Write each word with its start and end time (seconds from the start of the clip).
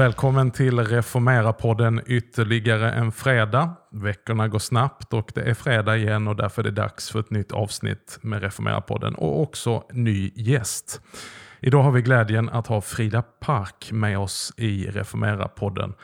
Välkommen 0.00 0.50
till 0.50 0.78
Reformera-podden 0.78 2.00
ytterligare 2.06 2.92
en 2.92 3.12
fredag. 3.12 3.76
Veckorna 3.92 4.48
går 4.48 4.58
snabbt 4.58 5.12
och 5.12 5.32
det 5.34 5.40
är 5.40 5.54
fredag 5.54 5.96
igen 5.96 6.28
och 6.28 6.36
därför 6.36 6.62
är 6.62 6.64
det 6.64 6.70
dags 6.70 7.10
för 7.10 7.20
ett 7.20 7.30
nytt 7.30 7.52
avsnitt 7.52 8.18
med 8.22 8.42
Reformera-podden 8.42 9.14
och 9.14 9.42
också 9.42 9.84
ny 9.92 10.32
gäst. 10.34 11.00
Idag 11.62 11.82
har 11.82 11.90
vi 11.90 12.02
glädjen 12.02 12.48
att 12.48 12.66
ha 12.66 12.80
Frida 12.80 13.22
Park 13.22 13.92
med 13.92 14.18
oss 14.18 14.52
i 14.56 14.86
Reformera-podden. 14.86 15.94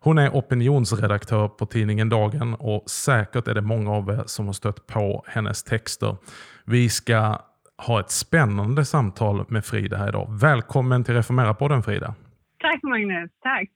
Hon 0.00 0.18
är 0.18 0.30
opinionsredaktör 0.30 1.48
på 1.48 1.66
tidningen 1.66 2.08
Dagen 2.08 2.54
och 2.54 2.90
säkert 2.90 3.48
är 3.48 3.54
det 3.54 3.60
många 3.60 3.90
av 3.90 4.10
er 4.10 4.22
som 4.26 4.46
har 4.46 4.52
stött 4.52 4.86
på 4.86 5.24
hennes 5.26 5.62
texter. 5.62 6.16
Vi 6.64 6.88
ska 6.88 7.38
ha 7.86 8.00
ett 8.00 8.10
spännande 8.10 8.84
samtal 8.84 9.44
med 9.48 9.64
Frida 9.64 9.96
här 9.96 10.08
idag. 10.08 10.38
Välkommen 10.40 11.04
till 11.04 11.14
Reformera-podden 11.14 11.82
Frida. 11.82 12.14
Tack 12.58 12.82
Magnus, 12.82 13.30
tack. 13.42 13.70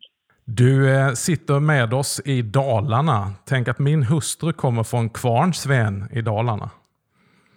Du 0.44 0.96
eh, 0.96 1.12
sitter 1.12 1.60
med 1.60 1.94
oss 1.94 2.20
i 2.24 2.42
Dalarna. 2.42 3.32
Tänk 3.46 3.68
att 3.68 3.78
min 3.78 4.02
hustru 4.02 4.52
kommer 4.52 4.82
från 4.82 5.10
Kvarnsven 5.10 6.08
i 6.12 6.22
Dalarna. 6.22 6.70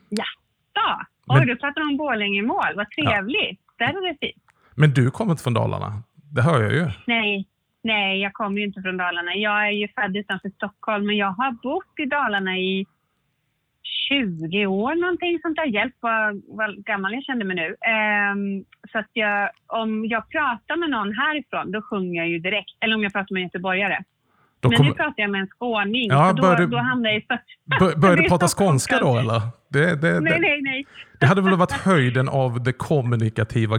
Jaså? 0.10 1.06
Oj, 1.28 1.40
Men... 1.40 1.48
du 1.48 1.56
pratar 1.56 1.82
om 1.82 1.98
Borlänge-mål. 1.98 2.76
Vad 2.76 2.90
trevligt. 2.90 3.61
Där 3.82 3.88
är 3.88 4.08
det 4.10 4.18
fint. 4.20 4.44
Men 4.76 4.94
du 4.94 5.12
kommer 5.12 5.32
inte 5.32 5.44
från 5.44 5.54
Dalarna? 5.54 6.04
Det 6.36 6.42
hör 6.42 6.62
jag 6.62 6.74
ju. 6.74 6.86
Nej, 7.08 7.48
nej, 7.84 8.22
jag 8.22 8.34
kommer 8.34 8.58
ju 8.60 8.66
inte 8.66 8.82
från 8.82 8.98
Dalarna. 8.98 9.36
Jag 9.36 9.68
är 9.68 9.72
ju 9.72 9.88
född 9.88 10.18
utanför 10.18 10.50
Stockholm, 10.50 11.06
men 11.06 11.18
jag 11.18 11.32
har 11.32 11.52
bott 11.52 11.94
i 12.04 12.06
Dalarna 12.06 12.58
i 12.58 12.86
20 14.10 14.66
år 14.66 14.96
någonting 14.96 15.40
sånt 15.42 15.56
där. 15.56 15.66
Hjälp 15.66 15.96
vad, 16.00 16.42
vad 16.48 16.86
gammal 16.86 17.14
jag 17.14 17.24
kände 17.24 17.46
mig 17.46 17.56
nu. 17.56 17.68
Um, 17.70 18.66
så 18.92 19.00
att 19.00 19.10
jag, 19.14 19.50
om 19.68 20.06
jag 20.06 20.30
pratar 20.30 20.76
med 20.76 20.90
någon 20.90 21.14
härifrån, 21.14 21.72
då 21.72 21.82
sjunger 21.82 22.22
jag 22.22 22.30
ju 22.30 22.40
direkt. 22.40 22.78
Eller 22.80 22.96
om 22.96 23.04
jag 23.04 23.14
pratar 23.14 23.34
med 23.34 23.40
en 23.40 23.48
göteborgare. 23.48 24.04
Då 24.62 24.70
Men 24.70 24.78
kom... 24.78 24.88
nu 24.88 24.94
pratar 24.94 25.14
jag 25.16 25.30
med 25.30 25.42
en 25.42 25.48
skåning, 25.48 26.10
ja, 26.10 26.30
så 26.30 26.42
då, 26.42 26.56
du... 26.56 26.68
då 26.68 26.78
hamnar 26.78 27.10
jag 27.10 27.18
i... 27.18 27.26
Bör, 27.80 27.96
börjar 28.02 28.16
du 28.18 28.30
prata 28.30 28.48
skånska 28.48 29.00
då 29.00 29.18
eller? 29.18 29.42
Det, 29.70 30.02
det, 30.02 30.20
nej, 30.20 30.40
nej, 30.40 30.62
nej. 30.62 30.86
Det 31.20 31.26
hade 31.26 31.42
väl 31.42 31.56
varit 31.56 31.72
höjden 31.72 32.30
av 32.30 32.64
det 32.64 32.74
kommunikativa 32.74 33.78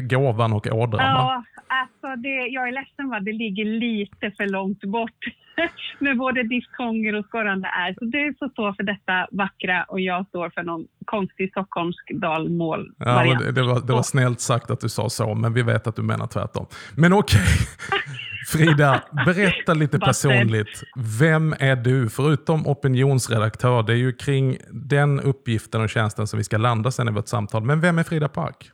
gåvan 0.00 0.52
och 0.52 0.66
ådran? 0.66 1.00
Ja, 1.00 1.44
alltså 1.68 2.22
det, 2.22 2.28
jag 2.28 2.68
är 2.68 2.72
ledsen 2.72 3.08
va, 3.10 3.20
det 3.20 3.32
ligger 3.32 3.64
lite 3.64 4.36
för 4.36 4.46
långt 4.46 4.80
bort 4.80 5.20
med 5.98 6.18
både 6.18 6.42
diftonger 6.42 7.14
och 7.14 7.24
skorrande 7.24 7.68
är. 7.68 7.94
Så 7.94 8.04
du 8.04 8.34
får 8.38 8.48
stå 8.48 8.74
för 8.74 8.82
detta 8.82 9.26
vackra 9.30 9.84
och 9.88 10.00
jag 10.00 10.26
står 10.26 10.50
för 10.50 10.62
någon 10.62 10.86
konstig 11.04 11.50
stockholmsk 11.50 12.10
dalmål 12.14 12.92
ja, 12.98 13.36
det, 13.40 13.52
det, 13.52 13.62
var, 13.62 13.86
det 13.86 13.92
var 13.92 14.02
snällt 14.02 14.40
sagt 14.40 14.70
att 14.70 14.80
du 14.80 14.88
sa 14.88 15.08
så, 15.08 15.34
men 15.34 15.54
vi 15.54 15.62
vet 15.62 15.86
att 15.86 15.96
du 15.96 16.02
menar 16.02 16.26
tvärtom. 16.26 16.66
Men 16.96 17.12
okej. 17.12 17.40
Okay. 17.40 18.14
Frida, 18.46 19.02
berätta 19.26 19.74
lite 19.74 19.98
personligt. 19.98 20.82
Vem 21.20 21.52
är 21.52 21.76
du? 21.76 22.08
Förutom 22.10 22.66
opinionsredaktör, 22.66 23.82
det 23.82 23.92
är 23.92 23.96
ju 23.96 24.12
kring 24.12 24.56
den 24.70 25.20
uppgiften 25.20 25.80
och 25.80 25.90
tjänsten 25.90 26.26
som 26.26 26.36
vi 26.36 26.44
ska 26.44 26.56
landa 26.56 26.90
sen 26.90 27.08
i 27.08 27.12
vårt 27.12 27.28
samtal. 27.28 27.62
Men 27.62 27.80
vem 27.80 27.98
är 27.98 28.02
Frida 28.02 28.28
Park? 28.28 28.70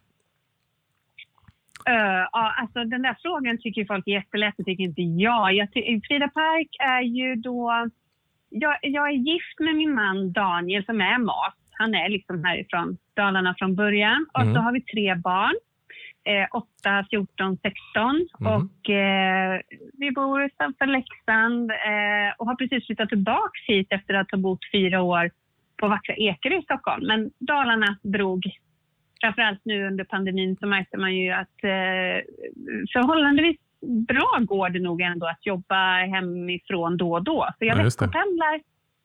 Uh, 1.89 2.27
ja, 2.33 2.55
alltså 2.61 2.85
den 2.85 3.03
där 3.03 3.17
frågan 3.23 3.59
tycker 3.59 3.85
folk 3.85 4.07
är 4.07 4.13
jättelätt, 4.13 4.55
det 4.59 4.65
tycker 4.65 4.85
inte 4.85 5.03
jag. 5.03 5.55
jag 5.55 5.69
Frida 6.09 6.29
Park 6.29 6.69
är 6.79 7.03
ju 7.03 7.35
då... 7.35 7.89
Jag, 8.53 8.77
jag, 8.83 9.09
är 9.09 9.13
gift 9.13 9.59
med 9.59 9.75
min 9.75 9.95
man 9.95 10.33
Daniel 10.33 10.85
som 10.85 11.01
är 11.01 11.19
mas. 11.19 11.55
Han 11.71 11.95
är 11.95 12.09
liksom 12.09 12.45
härifrån 12.45 12.97
Dalarna 13.17 13.55
från 13.59 13.75
början. 13.75 14.27
Och 14.35 14.43
mm. 14.43 14.55
så 14.55 14.61
har 14.61 14.73
vi 14.73 14.81
tre 14.81 15.15
barn. 15.15 15.55
Eh, 16.25 16.47
8, 16.53 17.07
14, 17.11 17.59
16. 17.63 18.29
Mm. 18.41 18.53
Och 18.53 18.91
eh, 18.91 19.61
vi 19.93 20.11
bor 20.11 20.43
utanför 20.43 20.87
Leksand 20.87 21.71
eh, 21.71 22.31
och 22.39 22.47
har 22.47 22.55
precis 22.55 22.87
flyttat 22.87 23.09
tillbaka 23.09 23.61
hit 23.67 23.87
efter 23.91 24.15
att 24.15 24.31
ha 24.31 24.39
bott 24.39 24.61
fyra 24.73 25.03
år 25.03 25.31
på 25.77 25.89
vackra 25.89 26.15
Ekerö 26.15 26.59
i 26.59 26.63
Stockholm. 26.63 27.07
Men 27.07 27.31
Dalarna 27.39 27.99
drog 28.03 28.43
framförallt 29.21 29.61
nu 29.65 29.87
under 29.87 30.05
pandemin 30.05 30.57
så 30.61 30.67
märkte 30.67 30.97
man 30.97 31.17
ju 31.17 31.31
att 31.31 31.65
eh, 31.65 32.19
förhållandevis 32.93 33.57
bra 34.09 34.39
går 34.41 34.69
det 34.69 34.81
nog 34.81 35.01
ändå 35.01 35.27
att 35.27 35.47
jobba 35.47 35.93
hemifrån 35.97 36.97
då 36.97 37.13
och 37.13 37.25
då. 37.25 37.49
Så 37.59 37.65
jag 37.65 37.79
ja, 37.79 37.83
veckopendlar 37.83 38.61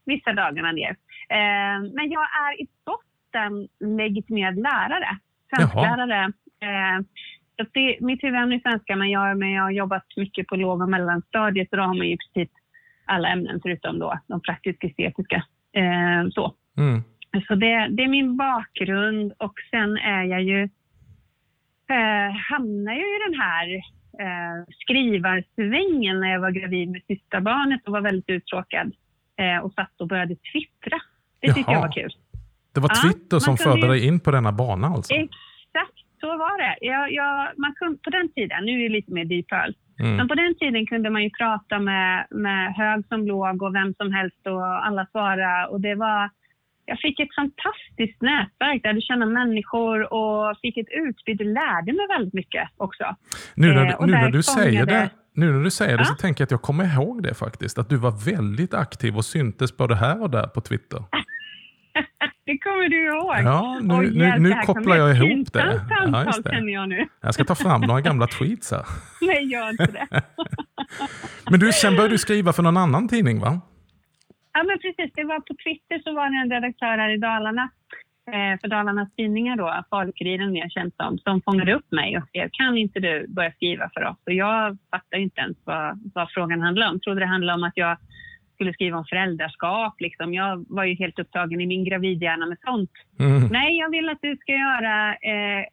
vissa 0.06 0.34
dagarna 0.34 0.72
ner. 0.72 0.90
Eh, 1.30 1.80
men 1.94 2.10
jag 2.12 2.28
är 2.46 2.62
i 2.62 2.68
botten 2.86 3.68
legitimerad 3.98 4.56
lärare, 4.56 5.18
svensklärare. 5.50 6.32
Eh, 6.62 7.06
så 7.58 7.66
det, 7.74 7.98
mitt 8.02 8.24
huvudämne 8.24 8.56
är 8.56 8.60
svenska, 8.60 8.96
men 8.96 9.10
jag, 9.10 9.38
men 9.38 9.52
jag 9.52 9.64
har 9.64 9.72
jobbat 9.72 10.06
mycket 10.16 10.48
på 10.48 10.56
låg 10.56 10.82
och 10.82 10.90
mellanstadiet 10.90 11.68
och 11.72 11.78
då 11.78 11.84
har 11.84 11.94
man 11.94 12.08
ju 12.08 12.14
i 12.14 12.18
princip 12.18 12.52
alla 13.06 13.28
ämnen 13.30 13.60
förutom 13.64 14.00
då 14.00 14.20
de 14.28 14.42
praktiska 14.42 14.88
estetiska. 14.88 15.44
Eh, 15.74 16.30
så. 16.32 16.56
Mm. 16.78 17.04
Så 17.48 17.56
det, 17.56 17.88
det, 17.90 18.04
är 18.04 18.08
min 18.08 18.38
bakgrund 18.38 19.34
och 19.38 19.54
sen 19.72 19.98
är 19.98 20.24
jag 20.24 20.44
ju, 20.44 20.64
eh, 21.90 22.32
hamnar 22.50 22.94
jag 22.94 23.02
i 23.02 23.20
den 23.30 23.40
här 23.42 23.76
eh, 24.20 24.66
skrivarsvängen 24.80 26.20
när 26.20 26.32
jag 26.32 26.40
var 26.40 26.52
gravid 26.52 26.90
med 26.90 27.02
sista 27.08 27.42
barnet 27.42 27.82
och 27.86 27.92
var 27.92 28.02
väldigt 28.02 28.30
uttråkad 28.30 28.94
eh, 29.38 29.66
och 29.66 29.74
satt 29.74 30.02
och 30.02 30.08
började 30.08 30.36
twittra. 30.36 31.00
Det 31.42 31.54
tyckte 31.54 31.72
jag 31.72 31.82
var 31.82 31.92
kul. 31.92 32.12
Det 32.74 32.80
var 32.80 32.90
Twitter 33.04 33.36
ja, 33.36 33.40
som 33.40 33.58
förde 33.58 33.88
dig 33.88 34.08
in 34.08 34.20
på 34.20 34.32
denna 34.32 34.52
bana 34.52 34.88
alltså? 34.88 35.14
Exakt, 35.14 36.05
så 36.26 36.38
var 36.46 36.56
det. 36.64 36.76
Jag, 36.92 37.04
jag, 37.20 37.36
man 37.64 37.74
kunde, 37.80 37.98
på 38.06 38.10
den 38.18 38.28
tiden, 38.36 38.60
nu 38.66 38.72
är 38.72 38.84
det 38.88 38.96
lite 38.98 39.12
mer 39.18 39.26
deepöl, 39.34 39.72
mm. 40.00 40.16
men 40.18 40.28
på 40.28 40.36
den 40.44 40.54
tiden 40.62 40.86
kunde 40.92 41.10
man 41.10 41.24
ju 41.24 41.30
prata 41.42 41.76
med, 41.80 42.28
med 42.46 42.74
hög 42.82 43.00
som 43.10 43.28
låg 43.32 43.56
och 43.64 43.76
vem 43.80 43.94
som 44.00 44.10
helst 44.18 44.42
och 44.54 44.86
alla 44.88 45.04
svara 45.12 45.68
och 45.72 45.82
det 45.82 45.96
var 45.96 46.30
jag 46.88 47.00
fick 47.00 47.20
ett 47.20 47.36
fantastiskt 47.36 48.22
nätverk 48.22 48.84
där 48.84 48.94
du 48.94 49.02
kände 49.02 49.26
människor 49.26 50.14
och 50.14 50.58
fick 50.62 50.78
ett 50.78 50.92
utbyte. 51.06 51.44
Lärde 51.44 51.94
mig 51.94 52.08
väldigt 52.16 52.34
mycket 52.34 52.70
också. 52.78 53.16
Nu 53.56 53.68
när, 53.68 53.86
eh, 53.86 54.06
nu 54.06 54.12
när 54.12 54.30
du 54.30 54.44
säger 54.44 54.86
det, 54.86 55.10
nu 55.34 55.52
när 55.52 55.64
du 55.64 55.72
säger 55.72 55.98
det 55.98 56.06
så 56.06 56.16
tänker 56.16 56.42
jag 56.42 56.46
att 56.46 56.52
jag 56.52 56.62
kommer 56.62 56.86
ihåg 56.94 57.24
det 57.24 57.34
faktiskt. 57.34 57.78
Att 57.78 57.90
du 57.90 57.98
var 57.98 58.32
väldigt 58.32 58.74
aktiv 58.74 59.16
och 59.16 59.26
syntes 59.26 59.78
både 59.78 59.96
här 59.96 60.22
och 60.22 60.30
där 60.30 60.48
på 60.48 60.62
Twitter. 60.62 61.00
det 62.46 62.58
kommer 62.58 62.90
du 62.90 63.06
ihåg. 63.06 63.36
Ja, 63.44 63.80
nu, 63.82 63.94
oh, 63.94 64.02
nu, 64.02 64.40
nu 64.40 64.56
kopplar 64.66 64.96
jag 64.96 65.18
ihop 65.18 65.54
det. 65.54 65.82
Ja, 65.90 66.26
just 66.26 66.44
det. 66.44 66.72
Jag, 66.72 66.90
nu. 66.90 67.08
jag 67.22 67.34
ska 67.34 67.44
ta 67.44 67.56
fram 67.56 67.82
några 67.82 68.02
gamla 68.02 68.28
tweets 68.28 68.72
här. 68.72 68.86
Nej, 69.22 69.46
gör 69.52 69.70
inte 69.70 69.86
det. 69.86 70.08
Men 71.50 71.60
du, 71.60 71.72
sen 71.72 71.96
började 71.96 72.14
du 72.14 72.18
skriva 72.18 72.54
för 72.54 72.64
någon 72.64 72.78
annan 72.78 73.08
tidning 73.08 73.40
va? 73.40 73.62
Ja, 74.54 74.64
men 74.64 74.80
precis. 74.80 75.12
Det 75.16 75.24
var 75.24 75.40
på 75.40 75.54
Twitter 75.64 76.00
så 76.04 76.14
var 76.14 76.30
det 76.30 76.38
en 76.44 76.52
redaktör 76.62 76.98
här 76.98 77.10
i 77.10 77.18
Dalarna 77.18 77.70
eh, 78.32 78.60
för 78.62 78.68
Dalarnas 78.68 79.16
tidningar 79.16 79.56
då, 79.56 79.84
Falukuriden 79.90 80.52
mer 80.52 80.70
känt 80.70 80.96
som, 80.96 81.18
som 81.18 81.42
fångade 81.42 81.74
upp 81.74 81.92
mig 81.92 82.18
och 82.18 82.28
skrev 82.28 82.50
kan 82.52 82.78
inte 82.78 83.00
du 83.00 83.28
börja 83.28 83.52
skriva 83.52 83.90
för 83.94 84.04
oss? 84.06 84.18
Och 84.26 84.34
jag 84.34 84.78
fattade 84.92 85.22
inte 85.22 85.42
ens 85.42 85.58
vad, 85.64 86.12
vad 86.16 86.32
frågan 86.32 86.62
handlade 86.62 86.90
om. 86.90 86.96
Jag 86.96 87.02
trodde 87.02 87.20
det 87.20 87.26
handlade 87.26 87.58
om 87.58 87.64
att 87.64 87.78
jag 87.78 87.98
skulle 88.56 88.74
skriva 88.74 88.98
om 88.98 89.06
föräldraskap. 89.06 90.02
Liksom. 90.02 90.34
Jag 90.34 90.66
var 90.70 90.84
ju 90.84 90.96
helt 90.96 91.20
upptagen 91.20 91.62
i 91.62 91.68
min 91.68 91.84
gravidhjärna 91.84 92.46
med 92.46 92.58
sånt. 92.66 92.92
Mm. 93.20 93.48
Nej, 93.48 93.78
jag 93.78 93.90
vill 93.90 94.10
att 94.10 94.22
du 94.22 94.38
ska 94.38 94.52
göra, 94.52 95.10
eh, 95.12 95.64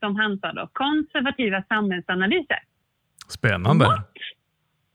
som 0.00 0.16
han 0.16 0.38
sa 0.38 0.52
då, 0.52 0.68
konservativa 0.72 1.62
samhällsanalyser. 1.68 2.58
Spännande. 3.28 3.84
What? 3.84 4.12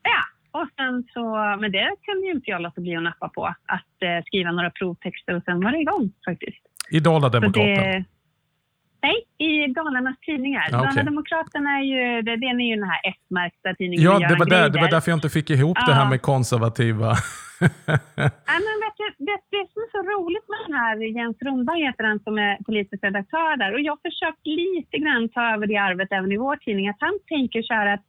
Ja, 0.04 0.22
och 0.60 0.68
sen 0.76 1.04
så, 1.14 1.36
men 1.62 1.72
det 1.72 1.96
kunde 2.02 2.28
ju 2.28 2.32
inte 2.32 2.50
jag 2.52 2.62
låta 2.62 2.82
bli 2.82 2.96
att 2.96 3.04
nappa 3.04 3.30
på, 3.30 3.46
att 3.46 3.96
eh, 4.02 4.26
skriva 4.26 4.52
några 4.52 4.70
provtexter 4.70 5.36
och 5.36 5.44
sen 5.44 5.64
var 5.64 5.72
det 5.72 5.78
igång 5.78 6.12
faktiskt. 6.26 6.62
I 6.92 7.00
Dala-Demokraten? 7.00 8.06
Nej, 9.02 9.18
i 9.48 9.74
Dalarnas 9.74 10.20
tidningar. 10.20 10.62
Ah, 10.62 10.68
okay. 10.68 10.80
Dala-Demokraten 10.80 11.68
är 11.68 11.84
ju, 11.92 12.22
det, 12.22 12.36
den 12.36 12.62
är 12.62 12.68
ju 12.70 12.76
den 12.76 12.90
här 12.90 13.02
S-märkta 13.14 13.74
tidningen 13.74 14.06
Ja, 14.06 14.14
det 14.30 14.36
var, 14.36 14.46
där, 14.46 14.70
det 14.70 14.80
var 14.80 14.90
därför 14.90 15.12
jag 15.12 15.18
inte 15.18 15.30
fick 15.30 15.50
ihop 15.50 15.78
ah. 15.82 15.86
det 15.88 15.94
här 15.94 16.10
med 16.10 16.22
konservativa. 16.22 17.08
ja, 18.52 18.58
men 18.66 18.76
vet 18.84 18.98
du, 19.02 19.08
det, 19.28 19.38
det 19.56 19.64
som 19.72 19.80
är 19.86 19.92
så 19.98 20.02
roligt 20.14 20.48
med 20.52 20.60
den 20.66 20.76
här, 20.82 20.96
Jens 21.18 21.38
Rundberg 21.42 21.82
heter 21.88 22.04
han 22.04 22.20
som 22.20 22.38
är 22.38 22.58
politisk 22.68 23.04
redaktör 23.04 23.58
där, 23.58 23.74
och 23.74 23.82
jag 23.82 23.92
har 23.92 24.10
försökt 24.10 24.46
lite 24.46 24.98
grann 24.98 25.30
ta 25.30 25.54
över 25.54 25.68
det 25.68 25.78
arvet 25.78 26.12
även 26.12 26.32
i 26.32 26.38
vår 26.38 26.56
tidning, 26.56 26.90
att 26.90 27.06
han 27.08 27.20
tänker 27.28 27.62
så 27.62 27.74
här 27.74 27.88
att 27.94 28.04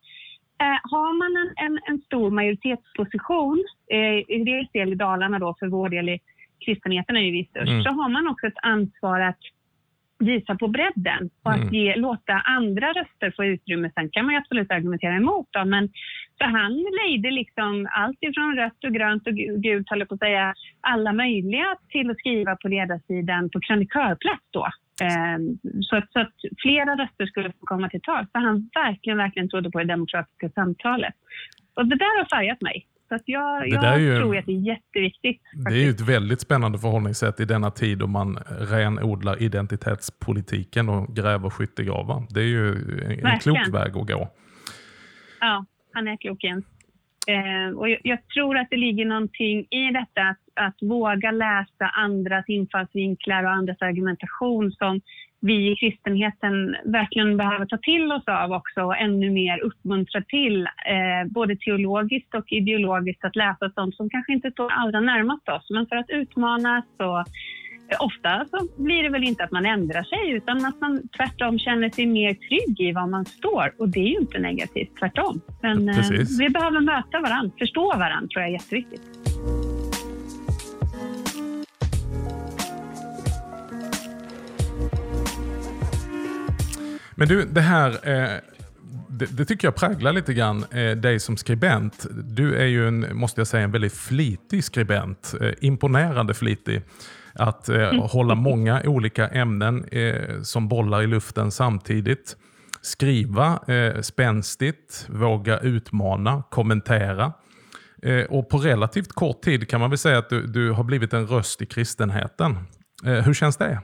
Eh, 0.65 0.81
har 0.83 1.13
man 1.23 1.33
en, 1.43 1.51
en, 1.67 1.81
en 1.87 1.99
stor 2.01 2.31
majoritetsposition, 2.31 3.65
eh, 3.91 4.19
i 4.37 4.43
dels 4.47 4.71
del 4.73 4.93
i 4.93 4.95
Dalarna 4.95 5.39
då, 5.39 5.57
för 5.59 5.67
vår 5.67 5.89
del 5.89 6.09
i 6.09 6.21
kristenheten 6.65 7.17
är 7.17 7.21
ju 7.21 7.33
vi 7.33 7.45
störst, 7.45 7.71
mm. 7.71 7.83
så 7.83 7.91
har 7.91 8.09
man 8.09 8.29
också 8.29 8.47
ett 8.47 8.63
ansvar 8.63 9.21
att 9.21 9.43
visa 10.21 10.55
på 10.55 10.69
bredden 10.69 11.31
och 11.45 11.53
Mm. 11.53 11.67
att 11.67 11.73
ge, 11.73 11.97
låta 11.97 12.33
andra 12.33 12.93
röster 12.93 13.33
få 13.37 13.45
utrymme. 13.45 13.91
Sen 13.95 14.11
kan 14.11 14.25
man 14.25 14.35
ju 14.35 14.39
absolut 14.39 14.71
argumentera 14.71 15.15
emot 15.17 15.53
dem, 15.53 15.71
men 15.71 15.89
så 16.39 16.45
han 16.45 16.73
lejde 17.03 17.31
liksom 17.31 17.89
allt 17.91 18.19
ifrån 18.21 18.57
rött 18.57 18.85
och 18.85 18.93
grönt 18.95 19.27
och 19.27 19.33
gu- 19.33 19.57
gult, 19.57 19.87
jag 20.01 20.09
på 20.09 20.15
att 20.15 20.21
säga, 20.21 20.55
alla 20.81 21.13
möjliga 21.13 21.77
till 21.89 22.11
att 22.11 22.19
skriva 22.19 22.57
på 22.57 22.69
ledarsidan 22.69 23.51
på 23.51 23.61
krönikörplats 23.61 24.45
då. 24.51 24.67
Ehm, 25.03 25.59
Så 25.83 25.97
att, 25.97 26.13
så 26.13 26.21
att 26.21 26.35
flera 26.63 26.97
röster 26.97 27.27
skulle 27.27 27.49
få 27.53 27.67
komma 27.67 27.89
till 27.89 28.01
tal. 28.01 28.27
För 28.33 28.39
han 28.39 28.71
verkligen, 28.75 29.19
verkligen 29.19 29.49
trodde 29.49 29.71
på 29.71 29.79
det 29.79 29.85
demokratiska 29.85 30.49
samtalet. 30.51 31.15
Och 31.75 31.87
det 31.87 31.97
där 31.97 32.19
har 32.19 32.39
färgat 32.39 32.61
mig. 32.61 32.87
Så 33.11 33.17
att 33.17 33.23
jag, 33.25 33.69
jag 33.69 34.01
ju- 34.01 34.17
tror 34.17 34.37
att 34.37 34.47
det 34.47 34.53
är 34.53 34.67
jätteviktigt. 34.67 35.43
Det 35.67 35.75
är 35.75 35.85
ju 35.85 35.91
ett 35.91 36.01
väldigt 36.01 36.41
spännande 36.41 36.79
förhållningssätt 36.79 37.41
i 37.41 37.45
denna 37.45 37.71
tid 37.71 37.99
då 37.99 38.07
man 38.07 38.39
renodlar 38.59 39.43
identitetspolitiken 39.43 40.89
och 40.89 41.17
gräver 41.17 41.51
skyttegravar. 41.51 42.23
Det 42.31 42.41
är 42.41 42.45
ju 42.47 42.69
en, 42.69 43.27
en 43.27 43.39
klok 43.39 43.69
väg 43.73 43.97
att 43.97 44.07
gå. 44.07 44.29
Ja, 45.41 45.65
han 45.93 46.09
är 46.09 46.17
klok 46.17 46.45
Jens. 46.45 46.65
Eh, 47.27 47.79
och 47.79 47.89
jag, 47.89 48.01
jag 48.05 48.29
tror 48.35 48.59
att 48.59 48.67
det 48.71 48.77
ligger 48.77 49.05
någonting 49.05 49.67
i 49.71 49.91
detta 49.93 50.23
att, 50.23 50.67
att 50.67 50.77
våga 50.83 51.31
läsa 51.31 51.87
andras 51.93 52.45
infallsvinklar 52.49 53.45
och 53.45 53.51
andras 53.51 53.83
argumentation 53.83 54.73
som 54.73 55.01
vi 55.41 55.73
i 55.73 55.77
kristenheten 55.77 56.77
verkligen 56.85 57.37
behöver 57.37 57.67
ta 57.67 57.77
till 57.77 58.13
oss 58.13 58.23
av 58.27 58.53
också 58.53 58.81
och 58.81 58.97
ännu 58.97 59.31
mer 59.31 59.61
uppmuntra 59.61 60.23
till, 60.23 60.67
eh, 60.67 61.29
både 61.31 61.57
teologiskt 61.57 62.35
och 62.35 62.53
ideologiskt, 62.53 63.25
att 63.25 63.37
läsa 63.37 63.71
sånt 63.71 63.97
som 63.97 64.11
kanske 64.11 64.33
inte 64.33 64.51
står 64.51 64.73
allra 64.73 65.01
närmast 65.01 65.49
oss, 65.49 65.71
men 65.71 65.87
för 65.87 65.97
att 65.97 66.11
utmanas 66.11 66.85
och 66.99 67.25
Ofta 67.99 68.47
så 68.51 68.83
blir 68.83 69.03
det 69.03 69.09
väl 69.09 69.25
inte 69.25 69.45
att 69.45 69.51
man 69.51 69.67
ändrar 69.67 70.03
sig 70.03 70.31
utan 70.31 70.65
att 70.65 70.81
man 70.81 71.09
tvärtom 71.17 71.59
känner 71.59 71.91
sig 71.91 72.07
mer 72.07 72.35
trygg 72.35 72.81
i 72.81 72.93
var 72.93 73.07
man 73.07 73.25
står. 73.25 73.73
Och 73.79 73.89
det 73.89 74.01
är 74.01 74.09
ju 74.09 74.19
inte 74.19 74.39
negativt, 74.39 74.97
tvärtom. 74.99 75.41
Men 75.63 75.89
eh, 75.89 75.97
Precis. 75.97 76.41
vi 76.41 76.49
behöver 76.49 76.81
möta 76.81 77.21
varandra, 77.21 77.53
förstå 77.59 77.87
varandra 77.97 78.29
tror 78.29 78.43
jag 78.43 78.49
är 78.49 78.53
jätteviktigt. 78.53 79.03
Men 87.21 87.29
du, 87.29 87.45
det 87.45 87.61
här 87.61 87.91
eh, 88.09 88.41
det, 89.09 89.27
det 89.37 89.45
tycker 89.45 89.67
jag 89.69 89.75
präglar 89.75 90.13
lite 90.13 90.35
grann 90.35 90.65
eh, 90.71 90.97
dig 90.97 91.21
som 91.21 91.37
skribent. 91.37 92.07
Du 92.11 92.57
är 92.57 92.67
ju, 92.67 92.89
en, 92.89 93.17
måste 93.17 93.41
jag 93.41 93.49
säga, 93.49 93.65
en 93.65 93.71
väldigt 93.71 93.93
flitig 93.93 94.65
skribent. 94.65 95.35
Eh, 95.41 95.51
imponerande 95.61 96.35
flitig. 96.35 96.83
Att 97.35 97.69
eh, 97.69 97.93
hålla 98.07 98.35
många 98.35 98.83
olika 98.85 99.29
ämnen 99.29 99.85
som 100.43 100.69
bollar 100.69 101.03
i 101.03 101.07
luften 101.07 101.51
samtidigt. 101.51 102.37
Skriva 102.83 103.61
eh, 103.67 104.01
spänstigt, 104.01 105.07
våga 105.09 105.59
utmana, 105.59 106.43
kommentera. 106.51 107.33
Och 108.29 108.49
på 108.49 108.59
relativt 108.59 109.13
kort 109.13 109.43
tid 109.43 109.69
kan 109.69 109.81
man 109.81 109.91
väl 109.91 109.99
säga 109.99 110.19
att 110.19 110.29
du, 110.29 110.47
du 110.47 110.71
har 110.71 110.85
blivit 110.85 111.13
en 111.13 111.27
röst 111.27 111.63
i 111.63 111.67
kristenheten. 111.67 112.57
Hur 113.03 113.35
känns 113.35 113.57
det? 113.57 113.81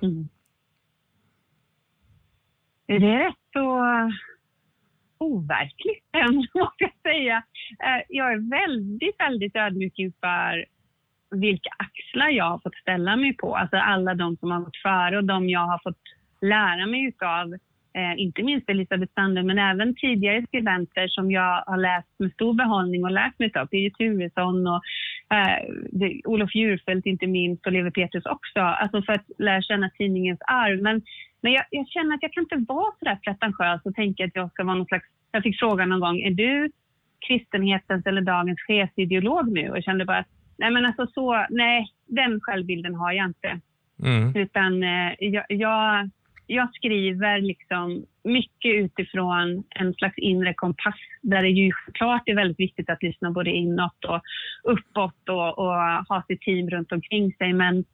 Det 2.87 2.95
är 2.95 3.01
rätt 3.01 3.35
så 3.53 3.83
overkligt, 5.19 6.05
måste 6.55 6.85
jag 6.85 6.93
säga. 7.03 7.43
Eh, 7.85 8.03
jag 8.09 8.33
är 8.33 8.51
väldigt, 8.51 9.21
väldigt 9.21 9.57
ödmjuk 9.57 9.99
inför 9.99 10.67
vilka 11.31 11.71
axlar 11.79 12.29
jag 12.29 12.45
har 12.45 12.59
fått 12.59 12.75
ställa 12.75 13.17
mig 13.17 13.37
på. 13.37 13.57
Alltså 13.57 13.77
alla 13.77 14.15
de 14.15 14.37
som 14.37 14.51
har 14.51 14.61
gått 14.61 14.77
före 14.77 15.17
och 15.17 15.25
de 15.25 15.49
jag 15.49 15.67
har 15.67 15.81
fått 15.83 16.03
lära 16.41 16.87
mig 16.87 17.05
utav. 17.05 17.55
Eh, 17.95 18.21
inte 18.21 18.43
minst 18.43 18.71
Elisabeth 18.71 19.13
Sandlund, 19.15 19.47
men 19.47 19.59
även 19.59 19.95
tidigare 19.95 20.47
skribenter 20.47 21.09
som 21.09 21.31
jag 21.31 21.65
har 21.67 21.77
läst 21.77 22.09
med 22.19 22.33
stor 22.33 22.55
behållning 22.55 23.05
och 23.05 23.11
lärt 23.11 23.39
mig 23.39 23.53
av. 23.55 23.69
Birgit 23.69 23.99
Turesson 23.99 24.67
och 24.67 24.83
eh, 25.31 25.75
det, 25.93 26.21
Olof 26.25 26.55
Djurfelt 26.55 27.07
inte 27.07 27.27
minst 27.27 27.67
och 27.67 27.73
Levi 27.73 27.91
Petrus 27.91 28.27
också. 28.27 28.61
Alltså 28.61 29.03
för 29.03 29.13
att 29.13 29.27
lära 29.39 29.63
känna 29.63 29.91
tidningens 29.91 30.41
arv. 30.41 30.83
Men, 30.83 31.03
men 31.41 31.53
jag, 31.53 31.65
jag 31.71 31.89
känner 31.89 32.15
att 32.15 32.23
jag 32.23 32.33
kan 32.33 32.43
inte 32.43 32.73
vara 32.73 32.93
så 32.99 33.05
där 33.05 33.17
pretentiös 33.17 33.81
och 33.85 33.95
tänka 33.95 34.25
att 34.25 34.35
jag 34.35 34.51
ska 34.51 34.65
vara 34.65 34.77
någon 34.77 34.87
slags... 34.87 35.07
Jag 35.33 35.43
fick 35.43 35.59
frågan 35.59 35.89
någon 35.89 36.01
gång, 36.01 36.21
är 36.21 36.31
du 36.31 36.71
kristenhetens 37.29 38.07
eller 38.07 38.21
dagens 38.21 38.61
chefsideolog 38.61 39.53
nu? 39.53 39.71
Och 39.71 39.77
jag 39.77 39.85
kände 39.85 40.05
bara, 40.05 40.25
nej 40.59 40.71
men 40.71 40.87
alltså 40.87 41.07
så, 41.07 41.47
nej, 41.51 41.87
den 42.07 42.41
självbilden 42.41 42.95
har 42.95 43.13
jag 43.13 43.27
inte. 43.27 43.61
Mm. 44.03 44.37
Utan 44.37 44.83
eh, 44.83 45.13
jag, 45.19 45.45
jag, 45.49 46.11
jag 46.47 46.75
skriver 46.75 47.41
liksom 47.41 48.05
mycket 48.25 48.75
utifrån 48.75 49.65
en 49.71 49.95
slags 49.95 50.19
inre 50.19 50.55
kompass 50.55 50.95
där 51.23 51.43
det 51.43 51.49
ju 51.49 51.71
såklart 51.87 52.29
är 52.29 52.35
väldigt 52.35 52.61
viktigt 52.61 52.91
att 52.91 53.03
lyssna 53.03 53.31
både 53.31 53.51
inåt 53.51 54.05
och 54.05 54.21
uppåt 54.63 55.29
och, 55.29 55.59
och 55.59 55.75
ha 56.09 56.25
sitt 56.29 56.41
team 56.41 56.71
runt 56.71 56.93
omkring 56.93 57.33
sig. 57.33 57.53
Men, 57.53 57.85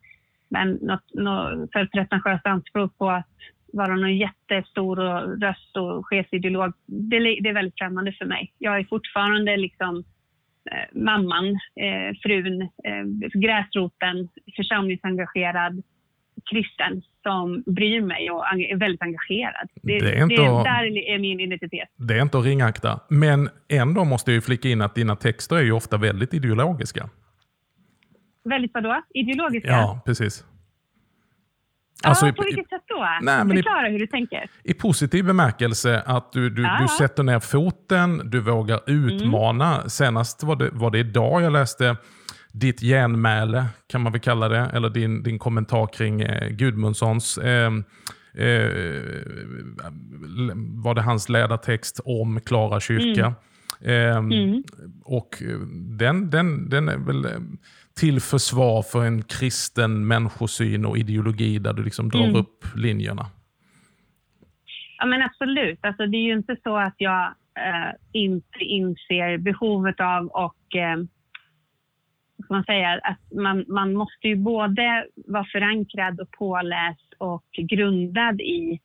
men 0.48 0.72
något, 0.72 1.14
något 1.14 1.72
för 1.72 1.86
pretentiöst 1.86 2.46
anspråk 2.46 2.98
på 2.98 3.10
att 3.10 3.26
vara 3.72 3.96
någon 3.96 4.16
jättestor 4.16 4.98
och 4.98 5.40
röst 5.40 5.76
och 5.76 6.06
chefsideolog, 6.06 6.72
det, 6.86 7.18
det 7.18 7.48
är 7.48 7.54
väldigt 7.54 7.78
främmande 7.78 8.12
för 8.12 8.24
mig. 8.24 8.52
Jag 8.58 8.78
är 8.78 8.84
fortfarande 8.84 9.56
liksom 9.56 10.04
eh, 10.70 11.00
mamman, 11.00 11.46
eh, 11.76 12.16
frun, 12.22 12.62
eh, 12.62 13.04
gräsroten, 13.34 14.28
församlingsengagerad 14.56 15.82
kristen 16.50 17.02
som 17.22 17.62
bryr 17.66 18.00
mig 18.00 18.30
och 18.30 18.44
är 18.46 18.76
väldigt 18.76 19.02
engagerad. 19.02 19.68
Det, 19.82 19.98
Det 19.98 20.18
är 20.18 20.22
inte 20.22 20.42
att- 20.58 20.64
där 20.64 20.84
är 21.14 21.18
min 21.18 21.40
identitet. 21.40 21.88
Det 21.96 22.14
är 22.18 22.22
inte 22.22 22.38
att 22.38 22.44
ringakta. 22.44 23.00
Men 23.08 23.48
ändå 23.68 24.04
måste 24.04 24.30
jag 24.30 24.34
ju 24.34 24.40
flika 24.40 24.68
in 24.68 24.82
att 24.82 24.94
dina 24.94 25.16
texter 25.16 25.56
är 25.56 25.62
ju 25.62 25.72
ofta 25.72 25.96
väldigt 25.96 26.34
ideologiska. 26.34 27.08
Väldigt 28.44 28.74
vadå? 28.74 29.02
Ideologiska? 29.14 29.68
Ja, 29.70 30.00
precis. 30.06 30.44
Ja, 32.02 32.08
Alltså, 32.08 32.26
i- 32.28 32.32
på 32.32 32.42
vilket 32.42 32.68
sätt 32.68 32.82
då? 32.86 33.06
Nej, 33.22 33.44
men 33.44 33.52
i- 33.52 33.62
Förklara 33.62 33.88
hur 33.88 33.98
du 33.98 34.06
tänker. 34.06 34.50
I 34.64 34.74
positiv 34.74 35.24
bemärkelse 35.24 36.02
att 36.06 36.32
du, 36.32 36.50
du, 36.50 36.62
Ja. 36.62 36.78
du 36.82 36.88
sätter 36.88 37.22
ner 37.22 37.40
foten, 37.40 38.30
du 38.30 38.40
vågar 38.40 38.80
utmana. 38.86 39.88
Senast 39.88 40.42
var 40.42 40.56
det, 40.56 40.70
var 40.72 40.90
det 40.90 40.98
idag 40.98 41.42
jag 41.42 41.52
läste 41.52 41.96
ditt 42.52 42.80
genmäle, 42.80 43.64
kan 43.86 44.00
man 44.00 44.12
väl 44.12 44.20
kalla 44.20 44.48
det, 44.48 44.70
eller 44.74 44.90
din, 44.90 45.22
din 45.22 45.38
kommentar 45.38 45.86
kring 45.92 46.20
eh, 46.20 46.48
Gudmundssons, 46.48 47.38
eh, 47.38 47.72
eh, 48.34 48.70
var 50.84 50.94
det 50.94 51.02
hans 51.02 51.28
ledartext 51.28 52.00
om 52.04 52.40
Klara 52.40 52.80
kyrka. 52.80 53.26
Eh, 53.80 54.16
Mm. 54.16 54.62
Och 55.04 55.42
eh, 55.42 55.58
den, 55.98 56.30
den, 56.30 56.68
den 56.68 56.88
är 56.88 56.96
väl 56.98 57.24
eh, 57.24 57.30
till 58.00 58.20
försvar 58.20 58.82
för 58.82 59.04
en 59.04 59.22
kristen 59.22 60.06
människosyn 60.06 60.84
och 60.86 60.98
ideologi 60.98 61.58
där 61.58 61.72
du 61.72 61.84
liksom 61.84 62.08
drar 62.08 62.24
Mm. 62.24 62.36
upp 62.36 62.64
linjerna. 62.76 63.26
Ja, 64.98 65.06
men 65.06 65.22
absolut. 65.22 65.78
Alltså, 65.82 66.06
det 66.06 66.16
är 66.16 66.22
ju 66.22 66.32
inte 66.32 66.56
så 66.62 66.76
att 66.76 66.94
jag 66.98 67.22
eh, 67.56 67.92
inte 68.12 68.58
inser 68.58 69.38
behovet 69.38 70.00
av 70.00 70.26
och 70.26 70.56
ska 72.42 72.54
man 72.54 72.64
säga, 72.64 73.00
att 73.02 73.32
man, 73.32 73.64
man 73.68 73.94
måste 73.94 74.28
ju 74.28 74.36
både 74.36 75.06
vara 75.14 75.46
förankrad 75.52 76.20
och 76.20 76.30
påläst 76.30 77.14
och 77.18 77.44
grundad 77.52 78.40
i 78.40 78.80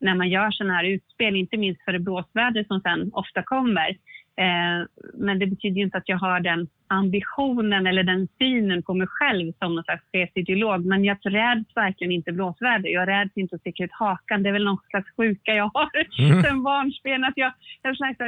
när 0.00 0.14
man 0.14 0.28
gör 0.28 0.50
sådana 0.50 0.74
här 0.74 0.84
utspel, 0.84 1.36
inte 1.36 1.56
minst 1.56 1.84
för 1.84 1.92
det 1.92 1.98
blåsväder 1.98 2.64
som 2.64 2.80
sen 2.80 3.10
ofta 3.12 3.42
kommer. 3.42 3.96
Eh, 4.36 4.86
men 5.14 5.38
det 5.38 5.46
betyder 5.46 5.76
ju 5.76 5.82
inte 5.82 5.98
att 5.98 6.08
jag 6.08 6.18
har 6.18 6.40
den 6.40 6.68
ambitionen 6.88 7.86
eller 7.86 8.02
den 8.02 8.28
synen 8.38 8.82
på 8.82 8.94
mig 8.94 9.06
själv 9.06 9.52
som 9.58 9.74
någon 9.74 9.84
slags 9.84 10.04
chefsideolog. 10.12 10.84
Men 10.84 11.04
jag 11.04 11.18
räds 11.22 11.76
verkligen 11.76 12.12
inte 12.12 12.32
blåsväder. 12.32 12.88
Jag 12.88 13.08
räds 13.08 13.36
inte 13.36 13.54
att 13.54 13.60
sticka 13.60 13.84
ut 13.84 13.92
hakan. 13.92 14.42
Det 14.42 14.48
är 14.48 14.52
väl 14.52 14.64
någon 14.64 14.78
slags 14.90 15.16
sjuka 15.16 15.54
jag 15.54 15.70
har 15.74 15.90
Mm. 16.18 16.42
sen 16.42 16.62
barnsben. 16.62 17.24
Att 17.24 17.36
jag, 17.36 17.52
jag 17.82 17.90
har 17.90 17.94
slags 17.94 18.20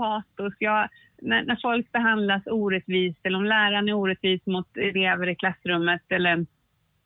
rättspatos. 0.00 0.54
Jag, 0.58 0.88
när, 1.22 1.42
när 1.42 1.58
folk 1.62 1.92
behandlas 1.92 2.42
orättvist 2.46 3.18
eller 3.22 3.38
om 3.38 3.44
läraren 3.44 3.88
är 3.88 3.92
orättvis 3.92 4.46
mot 4.46 4.76
elever 4.76 5.28
i 5.28 5.34
klassrummet 5.34 6.02
eller 6.08 6.46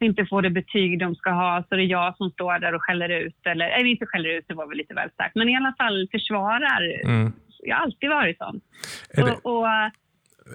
inte 0.00 0.26
får 0.26 0.42
det 0.42 0.50
betyg 0.50 0.98
de 0.98 1.14
ska 1.14 1.30
ha 1.30 1.64
så 1.68 1.76
det 1.76 1.82
är 1.82 1.86
jag 1.86 2.16
som 2.16 2.30
står 2.30 2.58
där 2.58 2.74
och 2.74 2.82
skäller 2.82 3.08
ut. 3.08 3.46
Eller, 3.46 3.68
eller 3.68 3.90
inte 3.90 4.06
skäller 4.06 4.30
ut, 4.30 4.44
det 4.48 4.54
var 4.54 4.66
väl 4.66 4.78
lite 4.78 4.94
väl 4.94 5.10
starkt. 5.10 5.34
Men 5.34 5.48
i 5.48 5.56
alla 5.56 5.74
fall 5.78 6.08
försvarar. 6.10 7.04
Mm. 7.04 7.32
Jag 7.62 7.76
har 7.76 7.82
alltid 7.82 8.10
varit 8.10 8.38
sån. 8.38 8.60
Det, 9.14 9.22
Och, 9.22 9.60
och, 9.60 9.66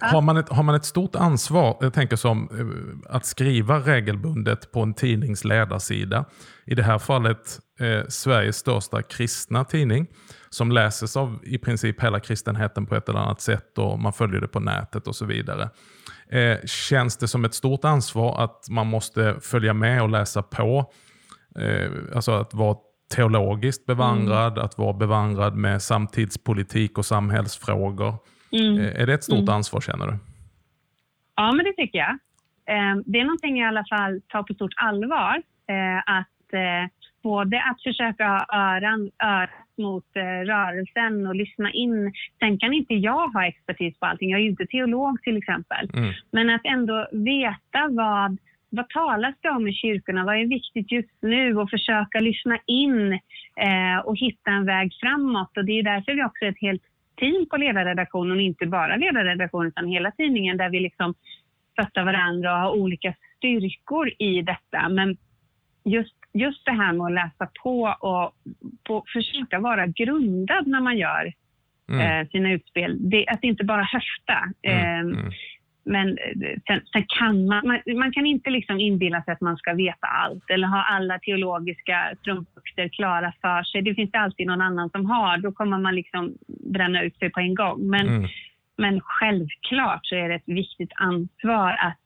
har, 0.02 0.22
man 0.22 0.38
ett, 0.38 0.50
har 0.50 0.64
man 0.64 0.76
ett 0.76 0.86
stort 0.86 1.16
ansvar, 1.16 1.78
jag 1.82 1.94
tänker 1.94 2.16
som 2.16 2.50
eh, 2.52 3.16
att 3.16 3.26
skriva 3.26 3.80
regelbundet 3.80 4.72
på 4.72 4.82
en 4.82 4.94
tidnings 4.94 5.46
ledarsida, 5.46 6.26
i 6.66 6.76
det 6.76 6.84
här 6.84 7.00
fallet 7.00 7.60
eh, 7.80 8.02
Sveriges 8.08 8.58
största 8.58 9.02
kristna 9.02 9.66
tidning, 9.66 10.08
som 10.50 10.72
läses 10.72 11.18
av 11.18 11.40
i 11.44 11.58
princip 11.58 12.04
hela 12.04 12.20
kristenheten 12.20 12.86
på 12.86 12.96
ett 12.96 13.10
eller 13.10 13.20
annat 13.20 13.42
sätt 13.42 13.78
och 13.78 14.00
man 14.00 14.14
följer 14.14 14.42
det 14.42 14.48
på 14.48 14.60
nätet 14.60 15.08
och 15.08 15.16
så 15.16 15.26
vidare. 15.26 15.70
Eh, 16.30 16.58
känns 16.66 17.18
det 17.18 17.28
som 17.28 17.46
ett 17.46 17.54
stort 17.54 17.86
ansvar 17.86 18.44
att 18.44 18.70
man 18.70 18.88
måste 18.88 19.36
följa 19.42 19.74
med 19.74 20.02
och 20.02 20.10
läsa 20.10 20.42
på 20.42 20.94
eh, 21.56 21.92
alltså 22.16 22.32
att 22.32 22.54
vara 22.54 22.78
teologiskt 23.16 23.86
bevandrad, 23.86 24.54
mm. 24.54 24.66
att 24.66 24.78
vara 24.78 24.94
bevandrad 24.94 25.56
med 25.56 25.82
samtidspolitik 25.82 26.98
och 26.98 27.06
samhällsfrågor. 27.06 28.16
Mm. 28.52 28.80
Eh, 28.80 29.02
är 29.02 29.06
det 29.06 29.14
ett 29.14 29.24
stort 29.24 29.40
mm. 29.40 29.56
ansvar 29.56 29.82
känner 29.82 30.08
du? 30.08 30.14
Ja, 31.36 31.52
men 31.52 31.66
det 31.66 31.74
tycker 31.74 32.00
jag. 32.00 32.12
Eh, 32.66 32.96
det 33.06 33.20
är 33.20 33.24
någonting 33.24 33.58
jag 33.58 33.66
i 33.66 33.68
alla 33.68 33.86
fall 33.90 34.22
tar 34.28 34.44
på 34.44 34.54
stort 34.54 34.74
allvar. 34.76 35.42
Eh, 35.68 36.18
att 36.18 36.28
både 37.24 37.62
att 37.64 37.84
försöka 37.84 38.28
ha 38.28 38.46
öran, 38.54 39.12
örat 39.24 39.50
mot 39.78 40.06
rörelsen 40.46 41.28
och 41.28 41.36
lyssna 41.36 41.72
in. 41.72 42.14
Sen 42.40 42.60
kan 42.60 42.74
inte 42.74 42.94
jag 42.94 43.28
ha 43.28 43.46
expertis 43.46 44.00
på 44.00 44.06
allting. 44.06 44.30
Jag 44.30 44.40
är 44.40 44.44
ju 44.44 44.50
inte 44.50 44.66
teolog 44.66 45.22
till 45.22 45.38
exempel. 45.38 45.90
Mm. 45.94 46.14
Men 46.32 46.50
att 46.50 46.62
ändå 46.66 47.08
veta 47.12 47.88
vad 47.90 48.38
vad 48.70 48.90
talas 48.90 49.36
det 49.42 49.50
om 49.50 49.68
i 49.68 49.74
kyrkorna? 49.74 50.26
Vad 50.26 50.36
är 50.36 50.46
viktigt 50.46 50.92
just 50.92 51.22
nu? 51.22 51.58
Och 51.58 51.70
försöka 51.70 52.20
lyssna 52.20 52.60
in 52.66 53.14
eh, 53.56 54.00
och 54.06 54.18
hitta 54.18 54.52
en 54.52 54.66
väg 54.66 54.94
framåt. 55.02 55.58
Och 55.58 55.66
det 55.66 55.80
är 55.80 55.84
därför 55.84 56.14
vi 56.14 56.24
också 56.24 56.46
är 56.46 56.50
ett 56.50 56.62
helt 56.62 56.84
team 57.20 57.46
på 57.50 57.58
ledarredaktionen, 57.58 58.38
och 58.38 58.42
inte 58.42 58.66
bara 58.66 58.96
ledarredaktionen 58.96 59.68
utan 59.68 59.88
hela 59.88 60.12
tidningen 60.12 60.58
där 60.58 60.70
vi 60.70 60.80
liksom 60.80 61.14
stöttar 61.72 62.04
varandra 62.04 62.54
och 62.54 62.60
har 62.60 62.72
olika 62.72 63.14
styrkor 63.38 64.14
i 64.20 64.42
detta. 64.42 64.90
Men 64.90 65.18
just, 65.84 66.16
just 66.34 66.66
det 66.66 66.72
här 66.72 66.94
med 66.94 67.06
att 67.06 67.14
läsa 67.14 67.52
på 67.64 67.82
och 68.00 68.34
på, 68.84 69.04
försöka 69.14 69.60
vara 69.60 69.88
grundad 69.88 70.68
när 70.68 70.82
man 70.82 70.98
gör 70.98 71.34
mm. 71.90 72.02
eh, 72.02 72.28
sina 72.28 72.52
utspel. 72.52 73.10
Det, 73.10 73.28
att 73.28 73.44
inte 73.44 73.64
bara 73.64 73.84
höfta. 73.84 74.54
Mm. 74.62 74.80
Eh, 74.80 75.00
mm. 75.00 75.32
Men 75.84 76.08
eh, 76.08 76.58
sen, 76.68 76.82
sen, 76.94 77.06
kan 77.20 77.46
man, 77.46 77.68
man, 77.68 77.98
man, 77.98 78.12
kan 78.12 78.26
inte 78.26 78.50
liksom 78.50 78.80
inbilla 78.80 79.24
sig 79.24 79.32
att 79.32 79.42
man 79.42 79.58
ska 79.58 79.74
veta 79.74 80.08
allt 80.08 80.50
eller 80.50 80.68
ha 80.68 80.84
alla 80.84 81.20
teologiska 81.20 82.16
strumpbyxor 82.20 82.90
klara 82.90 83.34
för 83.42 83.64
sig. 83.64 83.82
Det 83.82 83.96
finns 83.96 84.12
det 84.12 84.20
alltid 84.20 84.48
någon 84.48 84.62
annan 84.62 84.90
som 84.90 85.06
har. 85.06 85.38
Då 85.38 85.52
kommer 85.52 85.78
man 85.78 85.96
liksom 85.96 86.34
bränna 86.48 87.04
ut 87.04 87.18
sig 87.18 87.30
på 87.30 87.40
en 87.40 87.56
gång. 87.56 87.90
Men, 87.90 88.08
mm. 88.08 88.30
men 88.78 89.02
självklart 89.02 90.06
så 90.06 90.16
är 90.16 90.30
det 90.30 90.36
ett 90.36 90.44
viktigt 90.50 90.92
ansvar 90.96 91.72
att 91.72 91.98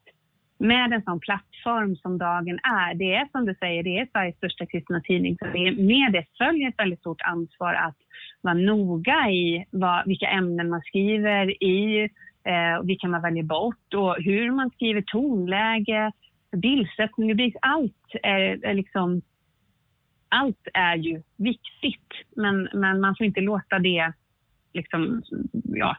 med 0.58 0.92
en 0.92 1.02
sån 1.02 1.20
plattform 1.20 1.96
som 1.96 2.18
Dagen 2.18 2.58
är, 2.62 2.94
det 2.94 3.14
är 3.14 3.28
som 3.32 3.46
du 3.46 3.54
säger, 3.54 3.82
det 3.82 3.98
är 3.98 4.08
Sveriges 4.12 4.36
största 4.36 4.66
kristna 4.66 5.00
tidning, 5.00 5.36
så 5.38 5.44
det 5.44 5.58
är, 5.58 5.72
med 5.72 6.12
det 6.12 6.24
följer 6.38 6.68
ett 6.68 6.78
väldigt 6.78 7.00
stort 7.00 7.22
ansvar 7.22 7.74
att 7.74 7.96
vara 8.40 8.54
noga 8.54 9.30
i 9.30 9.64
vad, 9.70 10.06
vilka 10.06 10.26
ämnen 10.26 10.68
man 10.68 10.80
skriver 10.80 11.62
i, 11.64 12.08
eh, 12.44 12.82
vilka 12.84 13.08
man 13.08 13.22
väljer 13.22 13.42
bort 13.42 13.94
och 13.94 14.16
hur 14.18 14.50
man 14.50 14.70
skriver 14.70 15.02
tonläge, 15.02 16.12
bildsättning, 16.56 17.30
rubrik. 17.30 17.56
Allt 17.60 18.14
är, 18.22 18.64
är 18.64 18.74
liksom 18.74 19.22
allt 20.28 20.68
är 20.74 20.96
ju 20.96 21.22
viktigt, 21.36 22.12
men, 22.36 22.68
men 22.72 23.00
man 23.00 23.16
får 23.16 23.26
inte 23.26 23.40
låta 23.40 23.78
det 23.78 24.12
liksom, 24.72 25.22
ja, 25.64 25.96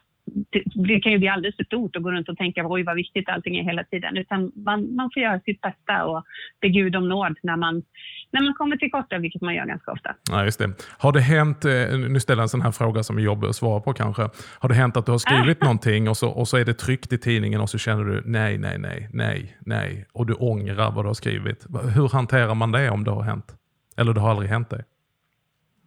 det 0.87 0.99
kan 0.99 1.11
ju 1.11 1.17
bli 1.17 1.27
alldeles 1.27 1.55
för 1.55 1.63
stort 1.63 1.95
att 1.95 2.03
gå 2.03 2.11
runt 2.11 2.29
och 2.29 2.37
tänka 2.37 2.67
oj 2.67 2.83
vad 2.83 2.95
viktigt 2.95 3.29
allting 3.29 3.57
är 3.57 3.63
hela 3.63 3.83
tiden. 3.83 4.17
Utan 4.17 4.51
man, 4.55 4.95
man 4.95 5.09
får 5.13 5.23
göra 5.23 5.39
sitt 5.39 5.61
bästa 5.61 6.05
och 6.05 6.23
be 6.61 6.69
Gud 6.69 6.95
om 6.95 7.09
nåd 7.09 7.37
när 7.43 7.57
man, 7.57 7.83
när 8.31 8.41
man 8.41 8.53
kommer 8.53 8.77
till 8.77 8.91
korta, 8.91 9.17
vilket 9.17 9.41
man 9.41 9.55
gör 9.55 9.65
ganska 9.65 9.91
ofta. 9.91 10.15
Ja, 10.31 10.43
just 10.43 10.59
det. 10.59 10.69
Har 10.97 11.11
det 11.11 11.19
hänt, 11.19 11.65
eh, 11.65 11.71
nu 12.09 12.19
ställer 12.19 12.39
jag 12.39 12.43
en 12.43 12.49
sån 12.49 12.61
här 12.61 12.71
fråga 12.71 13.03
som 13.03 13.17
är 13.17 13.21
jobbig 13.21 13.47
att 13.47 13.55
svara 13.55 13.79
på 13.79 13.93
kanske. 13.93 14.21
Har 14.59 14.69
det 14.69 14.75
hänt 14.75 14.97
att 14.97 15.05
du 15.05 15.11
har 15.11 15.19
skrivit 15.19 15.61
någonting 15.67 16.09
och 16.09 16.17
så, 16.17 16.29
och 16.29 16.47
så 16.47 16.57
är 16.57 16.65
det 16.65 16.73
tryckt 16.73 17.13
i 17.13 17.17
tidningen 17.17 17.61
och 17.61 17.69
så 17.69 17.77
känner 17.77 18.03
du 18.03 18.23
nej, 18.25 18.57
nej, 18.57 18.77
nej, 18.79 19.09
nej, 19.13 19.57
nej 19.65 20.05
och 20.13 20.25
du 20.25 20.33
ångrar 20.33 20.91
vad 20.91 21.03
du 21.05 21.07
har 21.07 21.13
skrivit. 21.13 21.65
Hur 21.95 22.09
hanterar 22.09 22.55
man 22.55 22.71
det 22.71 22.89
om 22.89 23.03
det 23.03 23.11
har 23.11 23.23
hänt? 23.23 23.55
Eller 23.97 24.13
det 24.13 24.19
har 24.19 24.29
aldrig 24.29 24.49
hänt 24.49 24.69
dig? 24.69 24.83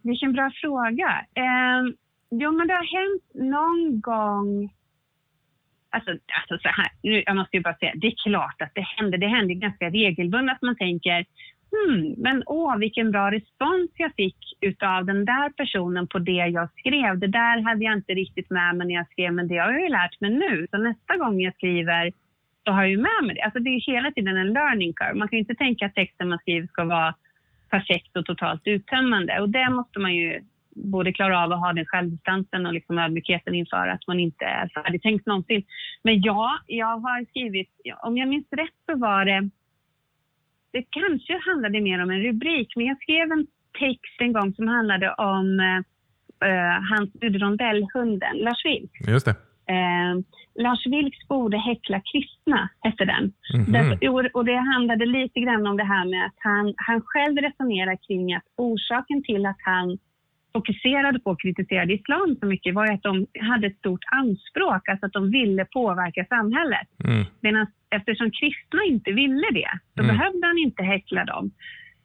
Vilken 0.01 0.33
bra 0.33 0.51
fråga. 0.61 1.25
Eh, 1.35 1.93
Jo, 2.31 2.51
men 2.51 2.67
det 2.67 2.73
har 2.73 2.99
hänt 2.99 3.23
någon 3.33 4.01
gång. 4.01 4.73
Alltså, 5.89 6.11
alltså 6.11 6.57
så 6.61 6.69
här, 6.69 6.89
jag 7.01 7.35
måste 7.35 7.57
ju 7.57 7.63
bara 7.63 7.75
säga, 7.75 7.93
det 7.95 8.07
är 8.07 8.29
klart 8.29 8.61
att 8.61 8.71
det 8.75 8.81
händer. 8.81 9.17
Det 9.17 9.27
händer 9.27 9.55
ganska 9.55 9.89
regelbundet 9.89 10.55
att 10.55 10.61
man 10.61 10.75
tänker, 10.75 11.25
hmm, 11.71 12.15
men 12.17 12.43
åh, 12.45 12.77
vilken 12.77 13.11
bra 13.11 13.31
respons 13.31 13.91
jag 13.95 14.15
fick 14.15 14.37
utav 14.61 15.05
den 15.05 15.25
där 15.25 15.49
personen 15.49 16.07
på 16.07 16.19
det 16.19 16.47
jag 16.47 16.69
skrev. 16.77 17.19
Det 17.19 17.27
där 17.27 17.61
hade 17.61 17.83
jag 17.83 17.93
inte 17.93 18.13
riktigt 18.13 18.49
med 18.49 18.75
mig 18.75 18.87
när 18.87 18.95
jag 18.95 19.09
skrev, 19.11 19.33
men 19.33 19.47
det 19.47 19.57
har 19.57 19.71
jag 19.71 19.81
ju 19.81 19.89
lärt 19.89 20.21
mig 20.21 20.29
nu. 20.29 20.67
Så 20.71 20.77
nästa 20.77 21.17
gång 21.17 21.41
jag 21.41 21.55
skriver 21.55 22.11
så 22.63 22.71
har 22.71 22.81
jag 22.81 22.91
ju 22.91 22.97
med 22.97 23.23
mig 23.23 23.35
det. 23.35 23.41
Alltså 23.41 23.59
det 23.59 23.69
är 23.69 23.91
hela 23.93 24.11
tiden 24.11 24.37
en 24.37 24.53
learning 24.53 24.93
curve. 24.93 25.19
Man 25.19 25.27
kan 25.27 25.37
ju 25.37 25.41
inte 25.41 25.55
tänka 25.55 25.85
att 25.85 25.95
texten 25.95 26.29
man 26.29 26.39
skriver 26.39 26.67
ska 26.67 26.83
vara 26.83 27.15
perfekt 27.69 28.17
och 28.17 28.25
totalt 28.25 28.61
uttömmande 28.65 29.39
och 29.39 29.49
det 29.49 29.69
måste 29.69 29.99
man 29.99 30.15
ju 30.15 30.41
både 30.83 31.13
klara 31.13 31.43
av 31.43 31.51
att 31.51 31.59
ha 31.59 31.73
den 31.73 31.85
självdistansen 31.85 32.65
och 32.65 32.73
liksom 32.73 32.97
ödmjukheten 32.97 33.55
inför 33.55 33.87
att 33.87 34.07
man 34.07 34.19
inte 34.19 34.45
är 34.45 34.69
färdigtänkt 34.73 35.25
någonsin. 35.25 35.63
Men 36.03 36.21
ja, 36.21 36.59
jag 36.67 36.97
har 36.99 37.25
skrivit, 37.25 37.69
om 38.03 38.17
jag 38.17 38.27
minns 38.27 38.47
rätt 38.51 38.77
så 38.85 38.97
var 38.97 39.25
det, 39.25 39.49
det 40.71 40.83
kanske 40.89 41.39
handlade 41.49 41.81
mer 41.81 42.03
om 42.03 42.09
en 42.09 42.23
rubrik, 42.23 42.73
men 42.75 42.85
jag 42.85 42.97
skrev 42.97 43.31
en 43.31 43.47
text 43.79 44.15
en 44.19 44.33
gång 44.33 44.53
som 44.53 44.67
handlade 44.67 45.13
om 45.13 45.59
uh, 46.45 46.89
hans 46.91 47.09
rondellhunden, 47.21 48.37
Lars 48.37 48.65
Vilks. 48.65 49.07
Just 49.07 49.25
det. 49.25 49.35
Uh, 49.71 50.21
Lars 50.55 50.85
Vilks 50.85 51.27
borde 51.27 51.57
häckla 51.57 52.01
kristna, 52.11 52.69
hette 52.81 53.05
den. 53.05 53.33
Mm 53.53 53.65
-hmm. 53.65 54.29
och 54.33 54.45
det 54.45 54.55
handlade 54.55 55.05
lite 55.05 55.39
grann 55.39 55.67
om 55.67 55.77
det 55.77 55.83
här 55.83 56.05
med 56.05 56.25
att 56.25 56.35
han, 56.37 56.73
han 56.77 57.01
själv 57.01 57.37
resonerar 57.37 57.97
kring 58.07 58.33
att 58.33 58.43
orsaken 58.55 59.23
till 59.23 59.45
att 59.45 59.61
han 59.65 59.97
fokuserade 60.53 61.19
på 61.19 61.29
och 61.31 61.41
kritiserade 61.41 61.93
islam 61.93 62.35
så 62.39 62.45
mycket 62.45 62.75
var 62.75 62.91
att 62.93 63.03
de 63.03 63.27
hade 63.39 63.67
ett 63.67 63.77
stort 63.77 64.05
anspråk, 64.11 64.89
alltså 64.89 65.05
att 65.05 65.13
de 65.13 65.31
ville 65.31 65.65
påverka 65.65 66.25
samhället. 66.25 66.87
Mm. 67.03 67.25
Medan 67.41 67.67
eftersom 67.89 68.31
kristna 68.31 68.83
inte 68.87 69.11
ville 69.11 69.47
det, 69.51 69.71
så 69.95 70.03
mm. 70.03 70.17
behövde 70.17 70.47
han 70.47 70.57
inte 70.57 70.83
häckla 70.83 71.25
dem. 71.25 71.51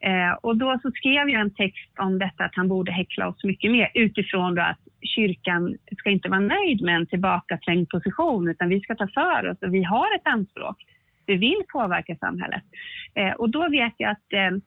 Eh, 0.00 0.32
och 0.42 0.56
då 0.56 0.78
så 0.82 0.90
skrev 0.90 1.28
jag 1.28 1.40
en 1.40 1.54
text 1.54 1.98
om 1.98 2.18
detta 2.18 2.44
att 2.44 2.54
han 2.54 2.68
borde 2.68 2.92
häckla 2.92 3.28
oss 3.28 3.44
mycket 3.44 3.70
mer 3.70 3.90
utifrån 3.94 4.54
då 4.54 4.62
att 4.62 4.80
kyrkan 5.02 5.76
ska 5.98 6.10
inte 6.10 6.28
vara 6.28 6.40
nöjd 6.40 6.82
med 6.82 6.96
en 6.96 7.06
tillbakaträngd 7.06 7.88
position 7.88 8.48
utan 8.48 8.68
vi 8.68 8.80
ska 8.80 8.94
ta 8.94 9.08
för 9.08 9.48
oss 9.50 9.58
och 9.62 9.74
vi 9.74 9.82
har 9.82 10.14
ett 10.16 10.26
anspråk. 10.26 10.76
Vi 11.26 11.36
vill 11.36 11.62
påverka 11.72 12.16
samhället. 12.16 12.62
Eh, 13.14 13.32
och 13.32 13.50
då 13.50 13.68
vet 13.68 13.94
jag 13.96 14.10
att 14.10 14.32
eh, 14.32 14.58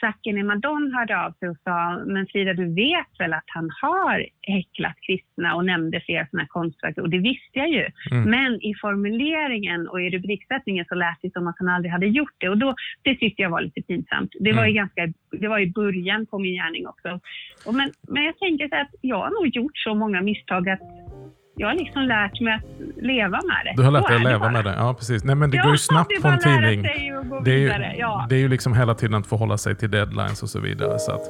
Sakine 0.00 0.42
Madon 0.42 0.94
hörde 0.94 1.24
av 1.24 1.32
sig 1.32 1.48
och 1.48 1.56
sa, 1.64 2.02
men 2.06 2.26
Frida 2.26 2.54
du 2.54 2.74
vet 2.74 3.12
väl 3.18 3.32
att 3.32 3.44
han 3.46 3.70
har 3.82 4.26
häcklat 4.42 4.96
kristna 5.06 5.54
och 5.54 5.64
nämnde 5.64 6.00
flera 6.00 6.26
sådana 6.26 6.48
konstverk 6.48 6.98
och 6.98 7.10
det 7.10 7.18
visste 7.18 7.58
jag 7.58 7.68
ju. 7.68 7.86
Mm. 8.10 8.30
Men 8.30 8.62
i 8.62 8.74
formuleringen 8.80 9.88
och 9.88 10.02
i 10.02 10.10
rubriksättningen 10.10 10.84
så 10.88 10.94
lät 10.94 11.18
det 11.22 11.32
som 11.32 11.48
att 11.48 11.58
han 11.58 11.68
aldrig 11.68 11.92
hade 11.92 12.06
gjort 12.06 12.36
det 12.38 12.48
och 12.48 12.58
då, 12.58 12.74
det 13.02 13.14
tyckte 13.14 13.42
jag 13.42 13.50
var 13.50 13.60
lite 13.60 13.82
pinsamt. 13.82 14.30
Det 14.40 14.52
var, 14.52 14.62
mm. 14.62 14.74
ganska, 14.74 15.12
det 15.30 15.48
var 15.48 15.58
i 15.58 15.72
början 15.72 16.26
på 16.26 16.38
min 16.38 16.54
gärning 16.54 16.86
också. 16.86 17.20
Och 17.66 17.74
men, 17.74 17.90
men 18.08 18.24
jag 18.24 18.38
tänker 18.38 18.68
så 18.68 18.76
att 18.76 18.94
jag 19.00 19.16
har 19.16 19.30
nog 19.30 19.56
gjort 19.56 19.78
så 19.78 19.94
många 19.94 20.20
misstag 20.20 20.68
att 20.68 20.80
jag 21.58 21.68
har 21.68 21.74
liksom 21.74 22.02
lärt 22.02 22.40
mig 22.40 22.54
att 22.54 22.62
leva 23.04 23.30
med 23.30 23.56
det. 23.64 23.72
Du 23.76 23.82
har 23.82 23.90
lärt 23.90 24.08
dig 24.08 24.16
att 24.16 24.22
leva 24.22 24.50
med 24.50 24.64
det? 24.64 24.74
Ja, 24.76 24.94
precis. 24.94 25.24
Nej, 25.24 25.34
men 25.34 25.50
det 25.50 25.56
ja, 25.56 25.62
går 25.62 25.72
ju 25.72 25.78
snabbt 25.78 26.22
på 26.22 26.28
en 26.28 26.38
tidning. 26.38 26.82
Det 27.44 27.50
är, 27.50 27.58
ju, 27.58 27.98
ja. 27.98 28.26
det 28.28 28.34
är 28.34 28.38
ju 28.38 28.48
liksom 28.48 28.74
hela 28.74 28.94
tiden 28.94 29.14
att 29.14 29.26
förhålla 29.26 29.58
sig 29.58 29.76
till 29.76 29.90
deadlines 29.90 30.42
och 30.42 30.50
så 30.50 30.60
vidare. 30.60 30.98
Så 30.98 31.12
att... 31.12 31.20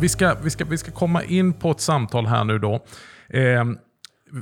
Vi 0.00 0.08
ska, 0.08 0.34
vi, 0.42 0.50
ska, 0.50 0.64
vi 0.64 0.78
ska 0.78 0.90
komma 0.90 1.22
in 1.22 1.52
på 1.52 1.70
ett 1.70 1.80
samtal 1.80 2.26
här 2.26 2.44
nu 2.44 2.58
då. 2.58 2.74
Eh, 3.28 3.64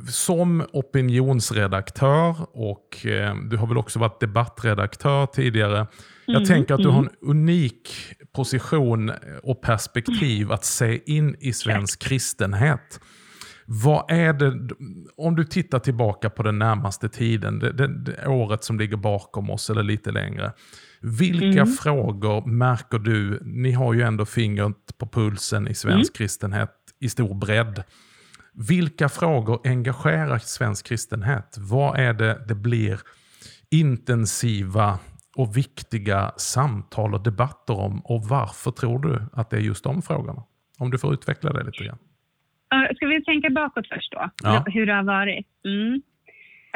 som 0.09 0.67
opinionsredaktör 0.73 2.37
och 2.53 3.07
eh, 3.07 3.37
du 3.37 3.57
har 3.57 3.67
väl 3.67 3.79
också 3.79 3.99
varit 3.99 4.21
debattredaktör 4.21 5.27
tidigare. 5.27 5.87
Jag 6.27 6.37
mm, 6.37 6.49
tänker 6.49 6.75
att 6.75 6.83
du 6.83 6.89
har 6.89 6.99
en 6.99 7.09
mm. 7.09 7.15
unik 7.23 7.91
position 8.33 9.13
och 9.43 9.63
perspektiv 9.63 10.53
att 10.53 10.65
se 10.65 11.01
in 11.07 11.37
i 11.41 11.53
svensk 11.53 12.03
kristenhet. 12.03 13.01
Vad 13.71 14.11
är 14.11 14.33
det, 14.33 14.75
om 15.17 15.37
du 15.37 15.45
tittar 15.45 15.79
tillbaka 15.79 16.31
på 16.31 16.43
den 16.43 16.59
närmaste 16.59 17.09
tiden, 17.09 17.59
det, 17.59 17.73
det, 17.73 18.05
det 18.05 18.27
året 18.27 18.65
som 18.65 18.79
ligger 18.79 18.97
bakom 18.97 19.51
oss 19.51 19.71
eller 19.71 19.83
lite 19.83 20.11
längre. 20.11 20.53
Vilka 21.01 21.61
mm. 21.61 21.67
frågor 21.67 22.47
märker 22.47 22.99
du, 22.99 23.41
ni 23.45 23.73
har 23.73 23.95
ju 23.95 24.03
ändå 24.03 24.27
fingret 24.27 24.99
på 24.99 25.07
pulsen 25.07 25.69
i 25.69 25.75
svensk 25.75 26.11
mm. 26.11 26.17
kristenhet 26.17 26.71
i 27.01 27.09
stor 27.09 27.35
bredd. 27.35 27.83
Vilka 28.59 29.09
frågor 29.09 29.61
engagerar 29.65 30.39
svensk 30.39 30.87
kristenhet? 30.87 31.57
Vad 31.59 31.99
är 31.99 32.13
det 32.13 32.39
det 32.49 32.55
blir 32.55 32.99
intensiva 33.71 34.99
och 35.37 35.57
viktiga 35.57 36.31
samtal 36.37 37.15
och 37.15 37.23
debatter 37.23 37.81
om 37.81 38.01
och 38.05 38.23
varför 38.23 38.71
tror 38.71 38.99
du 38.99 39.23
att 39.33 39.51
det 39.51 39.57
är 39.57 39.61
just 39.61 39.85
de 39.85 40.03
frågorna? 40.03 40.43
Om 40.79 40.91
du 40.91 40.99
får 40.99 41.13
utveckla 41.15 41.53
det 41.53 41.65
lite 41.65 41.85
grann. 41.85 41.99
Ska 42.97 43.07
vi 43.07 43.25
tänka 43.25 43.51
bakåt 43.51 43.89
först 43.89 44.13
då? 44.13 44.31
Ja. 44.43 44.65
Hur 44.67 44.87
det 44.87 44.95
har 44.95 45.03
varit? 45.03 45.47
Mm. 45.65 46.03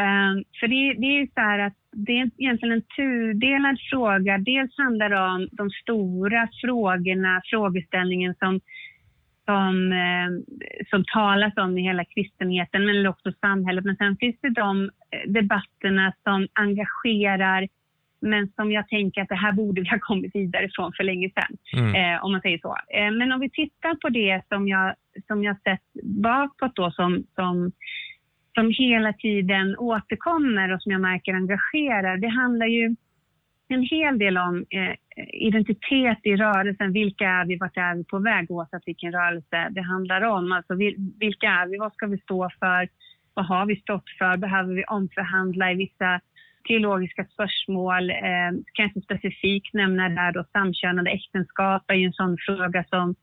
Um, 0.06 0.44
för 0.60 0.66
det, 0.68 1.00
det 1.00 1.06
är 1.06 1.20
ju 1.20 1.26
så 1.26 1.40
här 1.40 1.58
att 1.58 1.76
det 1.92 2.12
är 2.12 2.30
egentligen 2.38 2.74
en 2.74 2.82
tudelad 2.96 3.78
fråga. 3.90 4.38
Dels 4.38 4.78
handlar 4.78 5.08
det 5.08 5.20
om 5.20 5.48
de 5.52 5.70
stora 5.70 6.48
frågorna, 6.60 7.42
frågeställningen 7.44 8.34
som, 8.38 8.60
som, 9.52 9.92
eh, 9.92 10.30
som 10.90 11.04
talas 11.04 11.56
om 11.56 11.78
i 11.78 11.82
hela 11.82 12.04
kristenheten, 12.04 12.84
men 12.84 13.06
också 13.06 13.32
samhället. 13.40 13.84
Men 13.84 13.96
sen 13.96 14.16
finns 14.16 14.36
det 14.40 14.50
de 14.50 14.90
eh, 15.10 15.30
debatterna 15.32 16.12
som 16.24 16.48
engagerar 16.52 17.68
men 18.24 18.52
som 18.56 18.72
jag 18.72 18.88
tänker 18.88 19.22
att 19.22 19.28
det 19.28 19.34
här 19.34 19.52
borde 19.52 19.80
vi 19.80 19.88
ha 19.88 19.98
kommit 20.00 20.34
vidare 20.34 20.68
från 20.72 20.92
för 20.92 21.04
länge 21.04 21.30
sedan, 21.30 21.56
mm. 21.76 21.94
eh, 21.94 22.24
om 22.24 22.32
man 22.32 22.40
säger 22.40 22.58
så. 22.58 22.76
Eh, 22.94 23.10
men 23.10 23.32
om 23.32 23.40
vi 23.40 23.50
tittar 23.50 23.94
på 23.94 24.08
det 24.08 24.42
som 24.48 24.68
jag, 24.68 24.94
som 25.26 25.44
jag 25.44 25.56
sett 25.60 25.86
bakåt 26.04 26.76
då 26.76 26.90
som, 26.90 27.24
som, 27.34 27.72
som 28.54 28.70
hela 28.78 29.12
tiden 29.12 29.76
återkommer 29.76 30.72
och 30.72 30.82
som 30.82 30.92
jag 30.92 31.00
märker 31.00 31.34
engagerar, 31.34 32.16
det 32.16 32.28
handlar 32.28 32.66
ju 32.66 32.96
en 33.72 33.82
hel 33.82 34.18
del 34.18 34.38
om 34.38 34.64
eh, 34.70 34.94
identitet 35.32 36.18
i 36.22 36.36
rörelsen. 36.36 36.92
Vilka 36.92 37.24
är 37.24 37.44
vi? 37.46 37.56
Vart 37.56 37.76
är 37.76 37.94
vi 37.94 38.04
på 38.04 38.18
väg? 38.18 38.50
Oavsett 38.50 38.82
vilken 38.86 39.12
rörelse 39.12 39.68
det 39.70 39.82
handlar 39.82 40.22
om. 40.22 40.52
Alltså 40.52 40.74
vilka 41.20 41.46
är 41.46 41.66
vi? 41.66 41.78
Vad 41.78 41.92
ska 41.92 42.06
vi 42.06 42.18
stå 42.18 42.50
för? 42.60 42.88
Vad 43.34 43.46
har 43.46 43.66
vi 43.66 43.76
stått 43.76 44.10
för? 44.18 44.36
Behöver 44.36 44.74
vi 44.74 44.84
omförhandla 44.84 45.72
i 45.72 45.74
vissa 45.74 46.20
teologiska 46.68 47.24
spörsmål. 47.24 48.10
Eh, 48.10 48.50
kanske 48.72 49.00
specifikt 49.00 49.74
nämna 49.74 50.08
där 50.08 50.32
då 50.32 50.44
samkönade 50.52 51.10
äktenskap 51.10 51.82
är 51.86 51.94
ju 51.94 52.06
en 52.06 52.12
sån 52.12 52.36
fråga 52.46 52.84
som 52.88 53.14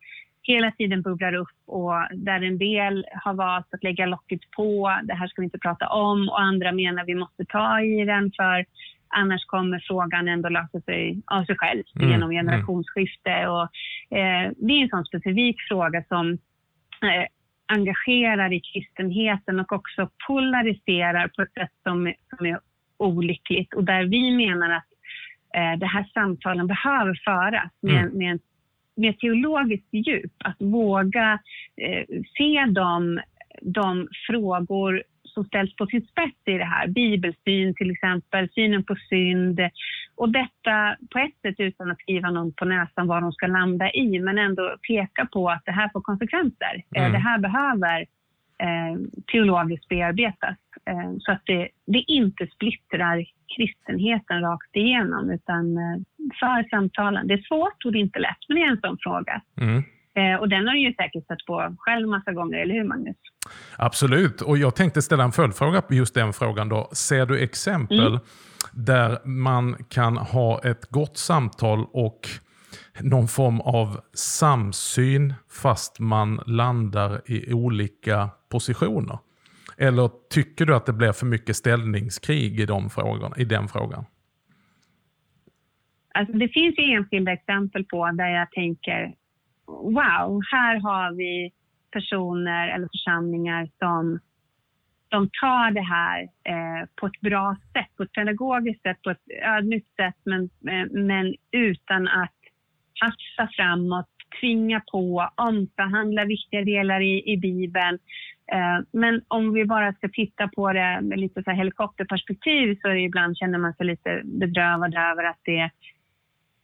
hela 0.41 0.71
tiden 0.71 1.01
bubblar 1.01 1.33
upp 1.33 1.57
och 1.67 1.93
där 2.11 2.41
en 2.41 2.57
del 2.57 3.05
har 3.23 3.33
valt 3.33 3.73
att 3.73 3.83
lägga 3.83 4.05
locket 4.05 4.51
på, 4.55 4.99
det 5.03 5.13
här 5.13 5.27
ska 5.27 5.41
vi 5.41 5.45
inte 5.45 5.59
prata 5.59 5.87
om 5.87 6.29
och 6.29 6.41
andra 6.41 6.71
menar 6.71 7.05
vi 7.05 7.15
måste 7.15 7.45
ta 7.45 7.81
i 7.81 8.05
den 8.05 8.31
för 8.37 8.65
annars 9.09 9.45
kommer 9.45 9.83
frågan 9.87 10.27
ändå 10.27 10.49
lösa 10.49 10.81
sig 10.81 11.21
av 11.25 11.45
sig 11.45 11.55
själv 11.57 11.83
mm. 11.95 12.09
genom 12.09 12.31
mm. 12.31 12.45
generationsskifte. 12.45 13.47
Och, 13.47 13.63
eh, 14.17 14.51
det 14.57 14.73
är 14.73 14.83
en 14.83 14.89
sån 14.89 15.05
specifik 15.05 15.55
fråga 15.69 16.03
som 16.07 16.31
eh, 17.01 17.25
engagerar 17.67 18.53
i 18.53 18.59
kristenheten 18.59 19.59
och 19.59 19.71
också 19.71 20.09
polariserar 20.27 21.27
på 21.27 21.41
ett 21.41 21.53
sätt 21.53 21.73
som, 21.83 22.13
som 22.29 22.45
är 22.45 22.59
olyckligt 22.97 23.73
och 23.73 23.83
där 23.83 24.03
vi 24.03 24.31
menar 24.35 24.69
att 24.69 24.87
eh, 25.55 25.79
det 25.79 25.85
här 25.85 26.09
samtalen 26.13 26.67
behöver 26.67 27.21
föras 27.25 27.71
med, 27.81 28.03
mm. 28.03 28.17
med, 28.17 28.39
med 28.95 29.19
teologiskt 29.19 29.87
djup. 29.91 30.33
Att 30.37 30.61
våga 30.61 31.39
eh, 31.81 32.05
se 32.37 32.65
de, 32.65 33.19
de 33.61 34.07
frågor 34.27 35.03
som 35.39 35.45
ställs 35.45 35.75
på 35.75 35.85
sin 35.85 36.01
spets 36.01 36.41
i 36.45 36.57
det 36.57 36.65
här. 36.65 36.87
Bibelsyn 36.87 37.75
till 37.75 37.91
exempel, 37.91 38.49
synen 38.49 38.83
på 38.83 38.95
synd. 39.09 39.59
Och 40.15 40.29
detta 40.29 40.95
på 41.11 41.19
ett 41.19 41.41
sätt 41.41 41.55
utan 41.57 41.91
att 41.91 41.99
skriva 41.99 42.29
någon 42.29 42.53
på 42.53 42.65
näsan 42.65 43.07
vad 43.07 43.23
de 43.23 43.31
ska 43.31 43.47
landa 43.47 43.91
i, 43.91 44.19
men 44.19 44.37
ändå 44.37 44.75
peka 44.87 45.25
på 45.25 45.49
att 45.49 45.65
det 45.65 45.71
här 45.71 45.89
får 45.93 46.01
konsekvenser. 46.01 46.83
Eh, 46.95 47.01
mm. 47.01 47.11
Det 47.11 47.17
här 47.17 47.39
behöver 47.39 47.99
eh, 48.65 48.95
teologiskt 49.31 49.87
bearbetas. 49.87 50.57
Eh, 50.85 51.11
så 51.19 51.31
att 51.31 51.41
det, 51.45 51.69
det, 51.85 52.03
inte 52.07 52.47
splittrar 52.47 53.25
kristenheten 53.55 54.41
rakt 54.41 54.75
igenom 54.75 55.29
utan 55.29 55.77
eh, 55.77 55.97
för 56.39 56.69
samtalen. 56.69 57.27
Det 57.27 57.33
är 57.33 57.47
svårt 57.47 57.85
och 57.85 57.91
det 57.91 57.97
är 57.97 58.01
inte 58.09 58.19
lätt, 58.19 58.43
men 58.47 58.55
det 58.57 58.63
är 58.63 58.71
en 58.71 58.81
sån 58.81 58.97
fråga. 59.01 59.41
Mm. 59.61 59.83
Eh, 60.19 60.39
och 60.39 60.49
den 60.49 60.67
har 60.67 60.73
du 60.73 60.79
ju 60.79 60.93
säkert 60.93 61.27
sett 61.27 61.45
på 61.47 61.75
själv 61.79 62.07
massa 62.07 62.31
gånger, 62.31 62.57
eller 62.57 62.73
hur 62.73 62.83
Magnus? 62.83 63.17
Absolut, 63.77 64.41
och 64.41 64.57
jag 64.57 64.75
tänkte 64.75 65.01
ställa 65.01 65.23
en 65.23 65.31
följdfråga 65.31 65.81
på 65.81 65.93
just 65.93 66.13
den 66.13 66.33
frågan. 66.33 66.69
Då. 66.69 66.89
Ser 66.91 67.25
du 67.25 67.39
exempel 67.39 68.07
mm. 68.07 68.19
där 68.73 69.27
man 69.27 69.75
kan 69.89 70.17
ha 70.17 70.61
ett 70.63 70.85
gott 70.89 71.17
samtal 71.17 71.85
och 71.91 72.19
någon 73.01 73.27
form 73.27 73.61
av 73.61 73.99
samsyn 74.13 75.33
fast 75.61 75.99
man 75.99 76.41
landar 76.45 77.21
i 77.25 77.53
olika 77.53 78.29
positioner? 78.51 79.17
Eller 79.77 80.09
tycker 80.29 80.65
du 80.65 80.75
att 80.75 80.85
det 80.85 80.93
blir 80.93 81.11
för 81.11 81.25
mycket 81.25 81.55
ställningskrig 81.55 82.59
i, 82.59 82.65
de 82.65 82.89
frågorna, 82.89 83.35
i 83.37 83.45
den 83.45 83.67
frågan? 83.67 84.05
Alltså 86.13 86.33
det 86.33 86.49
finns 86.49 86.77
ju 86.77 86.83
enskilda 86.83 87.31
exempel 87.31 87.85
på 87.85 88.11
där 88.11 88.27
jag 88.27 88.51
tänker 88.51 89.13
wow, 89.69 90.41
här 90.51 90.79
har 90.79 91.15
vi 91.15 91.51
personer 91.91 92.67
eller 92.67 92.87
församlingar 92.91 93.69
som 93.79 94.19
de 95.09 95.29
tar 95.41 95.71
det 95.71 95.81
här 95.81 96.21
eh, 96.23 96.87
på 96.95 97.05
ett 97.05 97.21
bra 97.21 97.55
sätt, 97.73 97.95
på 97.97 98.03
ett 98.03 98.11
pedagogiskt 98.11 98.81
sätt, 98.81 99.01
på 99.01 99.09
ett 99.09 99.23
ödmjukt 99.57 99.95
sätt 99.95 100.15
men, 100.23 100.43
eh, 100.43 100.91
men 100.91 101.35
utan 101.51 102.07
att 102.07 102.35
hasta 102.99 103.49
framåt, 103.55 104.09
tvinga 104.39 104.81
på, 104.91 105.29
omförhandla 105.35 106.25
viktiga 106.25 106.61
delar 106.61 107.01
i, 107.01 107.33
i 107.33 107.37
Bibeln. 107.37 107.99
Eh, 108.51 108.79
men 108.91 109.21
om 109.27 109.53
vi 109.53 109.65
bara 109.65 109.93
ska 109.93 110.09
titta 110.09 110.47
på 110.47 110.73
det 110.73 110.99
med 111.01 111.19
lite 111.19 111.43
så 111.43 111.51
helikopterperspektiv 111.51 112.77
så 112.81 112.87
är 112.87 112.93
det 112.93 113.01
ibland 113.01 113.37
känner 113.37 113.57
man 113.57 113.73
sig 113.73 113.85
lite 113.85 114.21
bedrövad 114.23 114.93
över 114.93 115.23
att 115.23 115.39
det 115.43 115.69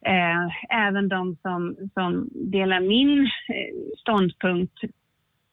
eh, 0.04 0.76
även 0.86 1.08
de 1.08 1.36
som, 1.42 1.76
som 1.94 2.28
delar 2.34 2.80
min 2.80 3.20
eh, 3.24 3.98
ståndpunkt 3.98 4.80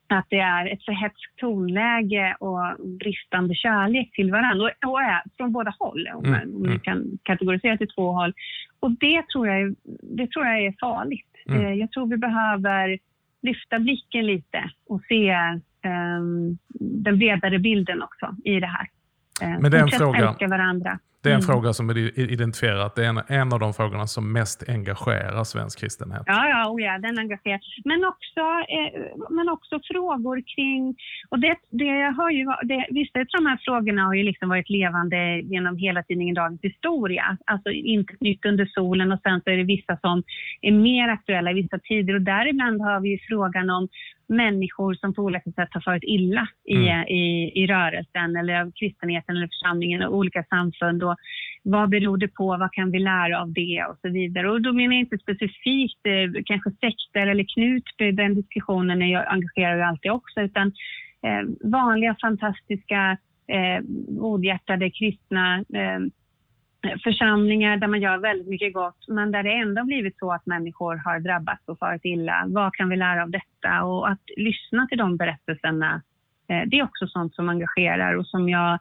att 0.08 0.26
det 0.28 0.38
är 0.38 0.72
ett 0.72 0.84
för 0.84 0.92
hetskt 0.92 1.36
tonläge 1.36 2.36
och 2.40 2.88
bristande 2.98 3.54
kärlek 3.54 4.12
till 4.12 4.30
varandra. 4.30 4.64
Och, 4.64 4.90
och 4.90 5.02
är 5.02 5.22
från 5.36 5.52
båda 5.52 5.74
håll, 5.78 6.08
om, 6.14 6.24
mm. 6.24 6.54
om 6.54 6.72
vi 6.72 6.78
kan 6.78 7.18
kategorisera 7.22 7.76
till 7.76 7.88
två 7.88 8.12
håll. 8.12 8.34
Och 8.80 8.90
det 8.90 9.28
tror 9.28 9.48
jag, 9.48 9.74
det 10.02 10.30
tror 10.30 10.46
jag 10.46 10.64
är 10.64 10.74
farligt. 10.80 11.28
Mm. 11.48 11.66
Eh, 11.66 11.72
jag 11.72 11.92
tror 11.92 12.06
vi 12.06 12.16
behöver 12.16 12.98
lyfta 13.42 13.78
blicken 13.78 14.26
lite 14.26 14.70
och 14.88 15.00
se 15.08 15.34
um, 15.84 16.58
den 17.04 17.18
bredare 17.18 17.58
bilden 17.58 18.02
också 18.02 18.36
i 18.44 18.60
det 18.60 18.66
här. 18.66 18.88
Men 19.60 19.70
det 19.70 19.78
är 19.78 19.82
en 19.82 19.88
fråga. 19.88 20.28
älska 20.28 20.48
varandra. 20.48 20.98
Det 21.24 21.30
är 21.30 21.34
en 21.34 21.40
mm. 21.40 21.52
fråga 21.52 21.72
som 21.72 21.90
är 21.90 22.18
identifierad. 22.18 22.90
Det 22.96 23.04
är 23.04 23.08
en, 23.08 23.20
en 23.28 23.52
av 23.52 23.60
de 23.60 23.74
frågorna 23.74 24.06
som 24.06 24.32
mest 24.32 24.68
engagerar 24.68 25.44
svensk 25.44 25.80
kristenhet. 25.80 26.22
Ja, 26.26 26.48
ja, 26.48 26.70
oh 26.70 26.82
ja 26.82 26.98
den 26.98 27.18
engagerar. 27.18 27.60
Men 27.84 28.04
också, 28.04 28.44
eh, 28.76 28.90
men 29.30 29.48
också 29.48 29.80
frågor 29.92 30.42
kring... 30.54 30.96
Och 31.28 31.38
det, 31.38 31.56
det 31.70 32.14
har 32.16 32.30
ju, 32.30 32.44
det, 32.62 32.86
vissa 32.90 33.18
av 33.20 33.26
de 33.38 33.46
här 33.46 33.60
frågorna 33.64 34.02
har 34.04 34.14
ju 34.14 34.22
liksom 34.22 34.48
varit 34.48 34.70
levande 34.70 35.40
genom 35.40 35.76
hela 35.76 36.02
tidningen 36.02 36.34
Dagens 36.34 36.60
Historia. 36.62 37.36
Alltså 37.46 37.70
inte 37.70 38.14
nytt 38.20 38.44
under 38.44 38.66
solen 38.66 39.12
och 39.12 39.20
sen 39.22 39.40
så 39.44 39.50
är 39.50 39.56
det 39.56 39.64
vissa 39.64 39.96
som 39.96 40.22
är 40.60 40.72
mer 40.72 41.08
aktuella 41.08 41.50
i 41.50 41.54
vissa 41.54 41.78
tider. 41.78 42.14
Och 42.14 42.22
däribland 42.22 42.80
har 42.80 43.00
vi 43.00 43.20
frågan 43.28 43.70
om 43.70 43.88
människor 44.26 44.94
som 44.94 45.14
på 45.14 45.22
olika 45.22 45.50
sätt 45.50 45.68
har 45.70 45.80
farit 45.80 46.04
illa 46.04 46.48
i, 46.64 46.88
mm. 46.88 47.08
i, 47.08 47.52
i 47.54 47.66
rörelsen 47.66 48.36
eller 48.36 48.60
av 48.60 48.72
kristenheten 48.72 49.36
eller 49.36 49.48
församlingen 49.48 50.02
och 50.02 50.16
olika 50.16 50.44
samfund. 50.44 51.02
Och 51.02 51.16
vad 51.62 51.88
beror 51.88 52.16
det 52.16 52.28
på? 52.28 52.46
Vad 52.46 52.72
kan 52.72 52.90
vi 52.90 52.98
lära 52.98 53.40
av 53.40 53.52
det? 53.52 53.84
Och 53.90 53.98
så 54.02 54.08
vidare. 54.08 54.50
Och 54.50 54.62
då 54.62 54.72
menar 54.72 54.94
jag 54.94 55.00
inte 55.00 55.18
specifikt 55.18 56.06
eh, 56.06 56.42
kanske 56.44 56.70
sekter 56.70 57.26
eller 57.26 57.44
Knutby, 57.54 58.12
den 58.12 58.34
diskussionen 58.34 59.02
är 59.02 59.12
jag, 59.12 59.32
engagerar 59.32 59.76
jag 59.76 59.88
alltid 59.88 60.10
också, 60.10 60.40
utan 60.40 60.66
eh, 61.22 61.70
vanliga 61.70 62.16
fantastiska 62.20 63.18
eh, 63.48 63.84
godhjärtade 64.08 64.90
kristna 64.90 65.56
eh, 65.58 66.00
församlingar 67.04 67.76
där 67.76 67.86
man 67.86 68.00
gör 68.00 68.18
väldigt 68.18 68.48
mycket 68.48 68.74
gott, 68.74 69.08
men 69.08 69.32
där 69.32 69.42
det 69.42 69.52
ändå 69.52 69.84
blivit 69.84 70.18
så 70.18 70.32
att 70.32 70.46
människor 70.46 70.96
har 70.96 71.20
drabbats 71.20 71.62
och 71.68 71.78
farit 71.78 72.04
illa. 72.04 72.44
Vad 72.46 72.74
kan 72.74 72.88
vi 72.88 72.96
lära 72.96 73.22
av 73.22 73.30
detta? 73.30 73.82
Och 73.84 74.08
att 74.08 74.22
lyssna 74.36 74.86
till 74.86 74.98
de 74.98 75.16
berättelserna, 75.16 76.02
eh, 76.48 76.62
det 76.66 76.78
är 76.78 76.84
också 76.84 77.06
sånt 77.06 77.34
som 77.34 77.48
engagerar 77.48 78.14
och 78.14 78.26
som 78.26 78.48
jag 78.48 78.78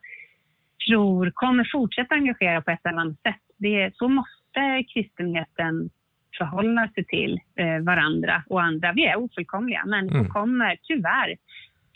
tror 0.87 1.31
kommer 1.33 1.69
fortsätta 1.71 2.15
engagera 2.15 2.61
på 2.61 2.71
ett 2.71 2.85
eller 2.85 2.97
annat 2.97 3.21
sätt. 3.21 3.41
Det, 3.57 3.91
så 3.95 4.07
måste 4.07 4.83
kristenheten 4.93 5.89
förhålla 6.37 6.89
sig 6.95 7.05
till 7.05 7.39
eh, 7.55 7.79
varandra 7.79 8.43
och 8.49 8.61
andra. 8.61 8.93
Vi 8.93 9.05
är 9.05 9.19
ofullkomliga. 9.19 9.85
Människor 9.85 10.19
mm. 10.19 10.31
kommer 10.31 10.77
tyvärr 10.83 11.35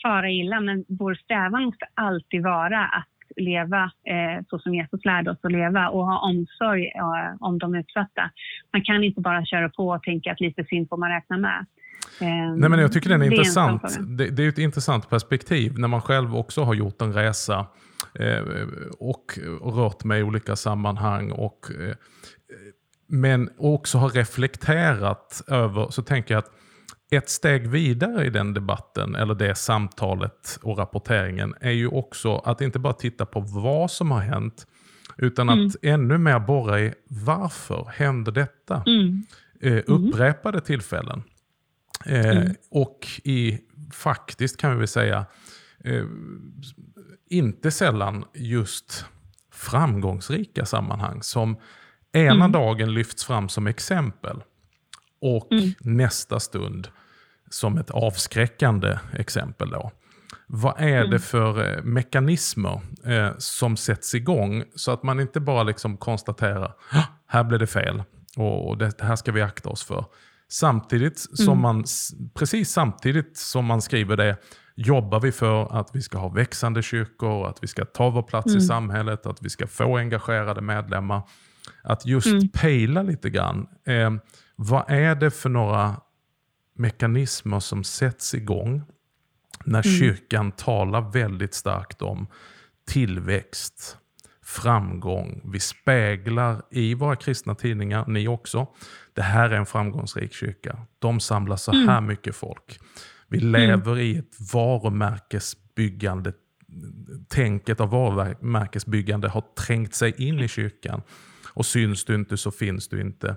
fara 0.02 0.30
illa, 0.30 0.60
men 0.60 0.84
vår 0.88 1.14
strävan 1.14 1.64
måste 1.64 1.86
alltid 1.94 2.42
vara 2.42 2.86
att 2.86 3.17
leva 3.38 3.82
eh, 3.84 4.44
så 4.50 4.58
som 4.58 4.74
Jesus 4.74 5.04
lärde 5.04 5.30
oss 5.30 5.38
att 5.42 5.52
leva 5.52 5.88
och 5.88 6.06
ha 6.06 6.18
omsorg 6.18 6.86
eh, 6.86 7.36
om 7.40 7.58
de 7.58 7.74
utsatta. 7.74 8.30
Man 8.72 8.82
kan 8.84 9.04
inte 9.04 9.20
bara 9.20 9.44
köra 9.44 9.68
på 9.68 9.88
och 9.88 10.02
tänka 10.02 10.32
att 10.32 10.40
lite 10.40 10.64
synd 10.64 10.88
får 10.88 10.96
man 10.96 11.10
räkna 11.10 11.36
med. 11.36 11.66
Eh, 12.20 12.56
Nej, 12.56 12.70
men 12.70 12.78
jag 12.78 12.92
tycker 12.92 13.08
den 13.08 13.22
är 13.22 13.30
det 13.30 13.36
intressant. 13.36 13.84
Är 13.84 14.02
det, 14.02 14.30
det, 14.30 14.44
är 14.44 14.48
ett 14.48 14.58
intressant 14.58 15.10
perspektiv 15.10 15.78
när 15.78 15.88
man 15.88 16.00
själv 16.02 16.36
också 16.36 16.62
har 16.62 16.74
gjort 16.74 17.02
en 17.02 17.12
resa 17.12 17.66
eh, 18.14 18.42
och, 18.98 19.38
och 19.60 19.76
rört 19.76 20.04
mig 20.04 20.20
i 20.20 20.22
olika 20.22 20.56
sammanhang. 20.56 21.30
Och, 21.30 21.66
men 23.08 23.50
också 23.58 23.98
har 23.98 24.08
reflekterat 24.08 25.42
över, 25.48 25.86
så 25.90 26.02
tänker 26.02 26.34
jag 26.34 26.38
att 26.38 26.57
Ett 27.10 27.28
steg 27.28 27.68
vidare 27.68 28.26
i 28.26 28.30
den 28.30 28.54
debatten, 28.54 29.14
eller 29.14 29.34
det 29.34 29.54
samtalet 29.54 30.58
och 30.62 30.78
rapporteringen, 30.78 31.54
är 31.60 31.70
ju 31.70 31.88
också 31.88 32.36
att 32.36 32.60
inte 32.60 32.78
bara 32.78 32.92
titta 32.92 33.26
på 33.26 33.40
vad 33.40 33.90
som 33.90 34.10
har 34.10 34.20
hänt, 34.20 34.66
utan 35.16 35.48
mm. 35.48 35.66
att 35.66 35.76
ännu 35.82 36.18
mer 36.18 36.38
borra 36.38 36.80
i 36.80 36.94
varför 37.08 37.90
händer 37.94 38.32
detta? 38.32 38.82
Mm. 38.86 39.26
Eh, 39.60 39.82
upprepade 39.86 40.60
tillfällen. 40.60 41.22
Eh, 42.06 42.30
mm. 42.30 42.54
Och 42.70 43.06
i, 43.24 43.58
faktiskt 43.92 44.56
kan 44.56 44.70
vi 44.72 44.78
väl 44.78 44.88
säga, 44.88 45.26
eh, 45.84 46.04
inte 47.30 47.70
sällan 47.70 48.24
just 48.34 49.04
framgångsrika 49.52 50.66
sammanhang 50.66 51.22
som 51.22 51.56
ena 52.12 52.34
mm. 52.34 52.52
dagen 52.52 52.94
lyfts 52.94 53.24
fram 53.24 53.48
som 53.48 53.66
exempel 53.66 54.42
och 55.20 55.52
mm. 55.52 55.70
nästa 55.80 56.40
stund 56.40 56.88
som 57.50 57.78
ett 57.78 57.90
avskräckande 57.90 58.98
exempel. 59.12 59.70
Då. 59.70 59.90
Vad 60.46 60.80
är 60.80 60.98
mm. 60.98 61.10
det 61.10 61.18
för 61.18 61.76
eh, 61.76 61.82
mekanismer 61.82 62.80
eh, 63.04 63.30
som 63.38 63.76
sätts 63.76 64.14
igång 64.14 64.64
så 64.74 64.92
att 64.92 65.02
man 65.02 65.20
inte 65.20 65.40
bara 65.40 65.62
liksom 65.62 65.96
konstaterar 65.96 66.72
här 67.26 67.44
blev 67.44 67.60
det 67.60 67.66
fel 67.66 68.02
och 68.36 68.78
det 68.78 69.00
här 69.00 69.16
ska 69.16 69.32
vi 69.32 69.42
akta 69.42 69.68
oss 69.68 69.84
för. 69.84 70.04
Samtidigt 70.50 71.18
som 71.18 71.48
mm. 71.48 71.60
man, 71.60 71.84
precis 72.34 72.70
samtidigt 72.70 73.36
som 73.36 73.64
man 73.64 73.82
skriver 73.82 74.16
det 74.16 74.36
jobbar 74.74 75.20
vi 75.20 75.32
för 75.32 75.78
att 75.80 75.90
vi 75.92 76.02
ska 76.02 76.18
ha 76.18 76.28
växande 76.28 76.82
kyrkor, 76.82 77.48
att 77.48 77.62
vi 77.62 77.66
ska 77.66 77.84
ta 77.84 78.10
vår 78.10 78.22
plats 78.22 78.46
mm. 78.46 78.58
i 78.58 78.60
samhället, 78.60 79.26
att 79.26 79.42
vi 79.42 79.50
ska 79.50 79.66
få 79.66 79.96
engagerade 79.96 80.60
medlemmar. 80.60 81.22
Att 81.82 82.06
just 82.06 82.26
mm. 82.26 82.48
pejla 82.48 83.02
lite 83.02 83.30
grann. 83.30 83.66
Eh, 83.86 84.10
vad 84.56 84.90
är 84.90 85.14
det 85.14 85.30
för 85.30 85.48
några 85.48 85.96
mekanismer 86.78 87.60
som 87.60 87.84
sätts 87.84 88.34
igång 88.34 88.82
när 89.64 89.86
mm. 89.86 89.98
kyrkan 89.98 90.52
talar 90.52 91.00
väldigt 91.00 91.54
starkt 91.54 92.02
om 92.02 92.26
tillväxt, 92.86 93.98
framgång. 94.42 95.50
Vi 95.52 95.60
speglar 95.60 96.62
i 96.70 96.94
våra 96.94 97.16
kristna 97.16 97.54
tidningar, 97.54 98.04
ni 98.08 98.28
också, 98.28 98.66
det 99.14 99.22
här 99.22 99.50
är 99.50 99.56
en 99.56 99.66
framgångsrik 99.66 100.32
kyrka. 100.32 100.78
De 100.98 101.20
samlar 101.20 101.56
så 101.56 101.72
här 101.72 101.98
mm. 101.98 102.06
mycket 102.06 102.36
folk. 102.36 102.80
Vi 103.28 103.40
lever 103.40 103.92
mm. 103.92 103.98
i 103.98 104.16
ett 104.16 104.52
varumärkesbyggande. 104.52 106.32
Tänket 107.28 107.80
av 107.80 107.90
varumärkesbyggande 107.90 109.28
har 109.28 109.44
trängt 109.66 109.94
sig 109.94 110.28
in 110.28 110.40
i 110.40 110.48
kyrkan. 110.48 111.02
Och 111.46 111.66
syns 111.66 112.04
du 112.04 112.14
inte 112.14 112.36
så 112.36 112.50
finns 112.50 112.88
du 112.88 113.00
inte. 113.00 113.36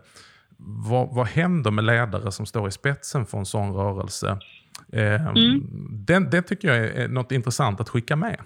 Vad, 0.63 1.15
vad 1.15 1.27
händer 1.27 1.71
med 1.71 1.83
ledare 1.83 2.31
som 2.31 2.45
står 2.45 2.67
i 2.67 2.71
spetsen 2.71 3.25
för 3.25 3.37
en 3.37 3.45
sån 3.45 3.73
rörelse? 3.73 4.39
Eh, 4.93 5.27
mm. 5.27 5.61
den, 6.07 6.29
det 6.29 6.41
tycker 6.41 6.67
jag 6.67 6.77
är 6.77 7.07
något 7.07 7.31
intressant 7.31 7.79
att 7.79 7.89
skicka 7.89 8.15
med. 8.15 8.37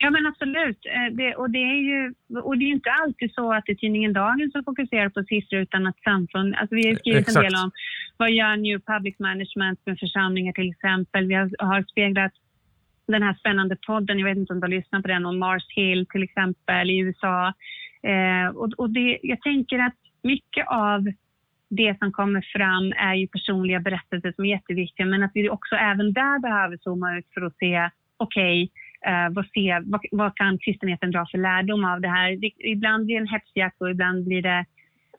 Ja 0.00 0.10
men 0.10 0.26
absolut. 0.26 0.86
Eh, 0.86 1.16
det, 1.16 1.34
och, 1.34 1.50
det 1.50 1.58
är 1.58 1.82
ju, 1.90 2.14
och 2.42 2.58
det 2.58 2.64
är 2.64 2.68
inte 2.68 2.90
alltid 2.90 3.34
så 3.34 3.52
att 3.52 3.64
det 3.66 3.72
är 3.72 3.76
tidningen 3.76 4.12
Dagen 4.12 4.50
som 4.52 4.64
fokuserar 4.64 5.08
på 5.08 5.22
siffror 5.22 5.60
utan 5.60 5.86
att 5.86 6.02
samfund, 6.02 6.54
alltså 6.54 6.74
vi 6.74 6.86
har 6.88 6.94
skrivit 6.94 7.20
Exakt. 7.20 7.36
en 7.36 7.42
del 7.42 7.54
om 7.64 7.70
vad 8.16 8.30
gör 8.30 8.56
New 8.56 8.78
Public 8.80 9.18
Management 9.18 9.80
med 9.86 9.98
församlingar 9.98 10.52
till 10.52 10.70
exempel. 10.70 11.26
Vi 11.26 11.34
har, 11.34 11.50
har 11.58 11.82
speglat 11.82 12.32
den 13.06 13.22
här 13.22 13.34
spännande 13.34 13.76
podden, 13.86 14.18
jag 14.18 14.28
vet 14.28 14.38
inte 14.38 14.52
om 14.52 14.60
du 14.60 14.64
har 14.64 14.76
lyssnat 14.78 15.02
på 15.02 15.08
den, 15.08 15.26
om 15.26 15.38
Mars 15.38 15.66
Hill 15.76 16.06
till 16.06 16.22
exempel 16.22 16.90
i 16.90 16.98
USA. 16.98 17.52
Eh, 18.02 18.56
och, 18.56 18.72
och 18.76 18.90
det, 18.90 19.18
jag 19.22 19.40
tänker 19.40 19.78
att 19.78 20.03
mycket 20.24 20.66
av 20.68 21.04
det 21.68 21.98
som 21.98 22.12
kommer 22.12 22.44
fram 22.52 22.92
är 22.96 23.14
ju 23.14 23.26
personliga 23.26 23.80
berättelser 23.80 24.32
som 24.32 24.44
är 24.44 24.48
jätteviktiga 24.48 25.06
men 25.06 25.22
att 25.22 25.30
vi 25.34 25.50
också 25.50 25.74
även 25.74 26.12
där 26.12 26.38
behöver 26.38 26.78
zooma 26.80 27.18
ut 27.18 27.26
för 27.34 27.40
att 27.40 27.56
se, 27.56 27.90
okej, 28.16 28.70
okay, 29.02 29.12
eh, 29.12 29.30
vad, 29.30 29.46
vad, 29.84 30.00
vad, 30.10 30.36
kan 30.36 30.58
kristenheten 30.58 31.10
dra 31.10 31.26
för 31.30 31.38
lärdom 31.38 31.84
av 31.84 32.00
det 32.00 32.08
här? 32.08 32.36
Det, 32.36 32.52
ibland 32.58 33.06
blir 33.06 33.16
det 33.16 33.20
en 33.20 33.28
hetsjakt 33.28 33.80
och 33.80 33.90
ibland 33.90 34.24
blir 34.24 34.42
det 34.42 34.64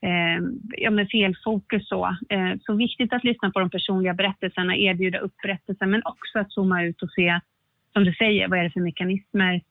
eh, 0.02 0.40
ja, 0.78 0.92
men 0.92 1.08
fel 1.08 1.36
fokus. 1.44 1.88
Så. 1.88 2.06
Eh, 2.30 2.54
så 2.62 2.74
viktigt 2.74 3.14
att 3.14 3.24
lyssna 3.24 3.52
på 3.52 3.60
de 3.60 3.70
personliga 3.70 4.14
berättelserna, 4.14 4.76
erbjuda 4.76 5.20
upprättelse 5.20 5.86
men 5.86 6.02
också 6.06 6.40
att 6.40 6.52
zooma 6.52 6.84
ut 6.84 7.02
och 7.02 7.12
se, 7.12 7.40
som 7.94 8.04
du 8.04 8.14
säger, 8.14 8.48
vad 8.48 8.60
är 8.60 8.64
det 8.64 8.72
för 8.72 8.80
mekanismer 8.80 9.62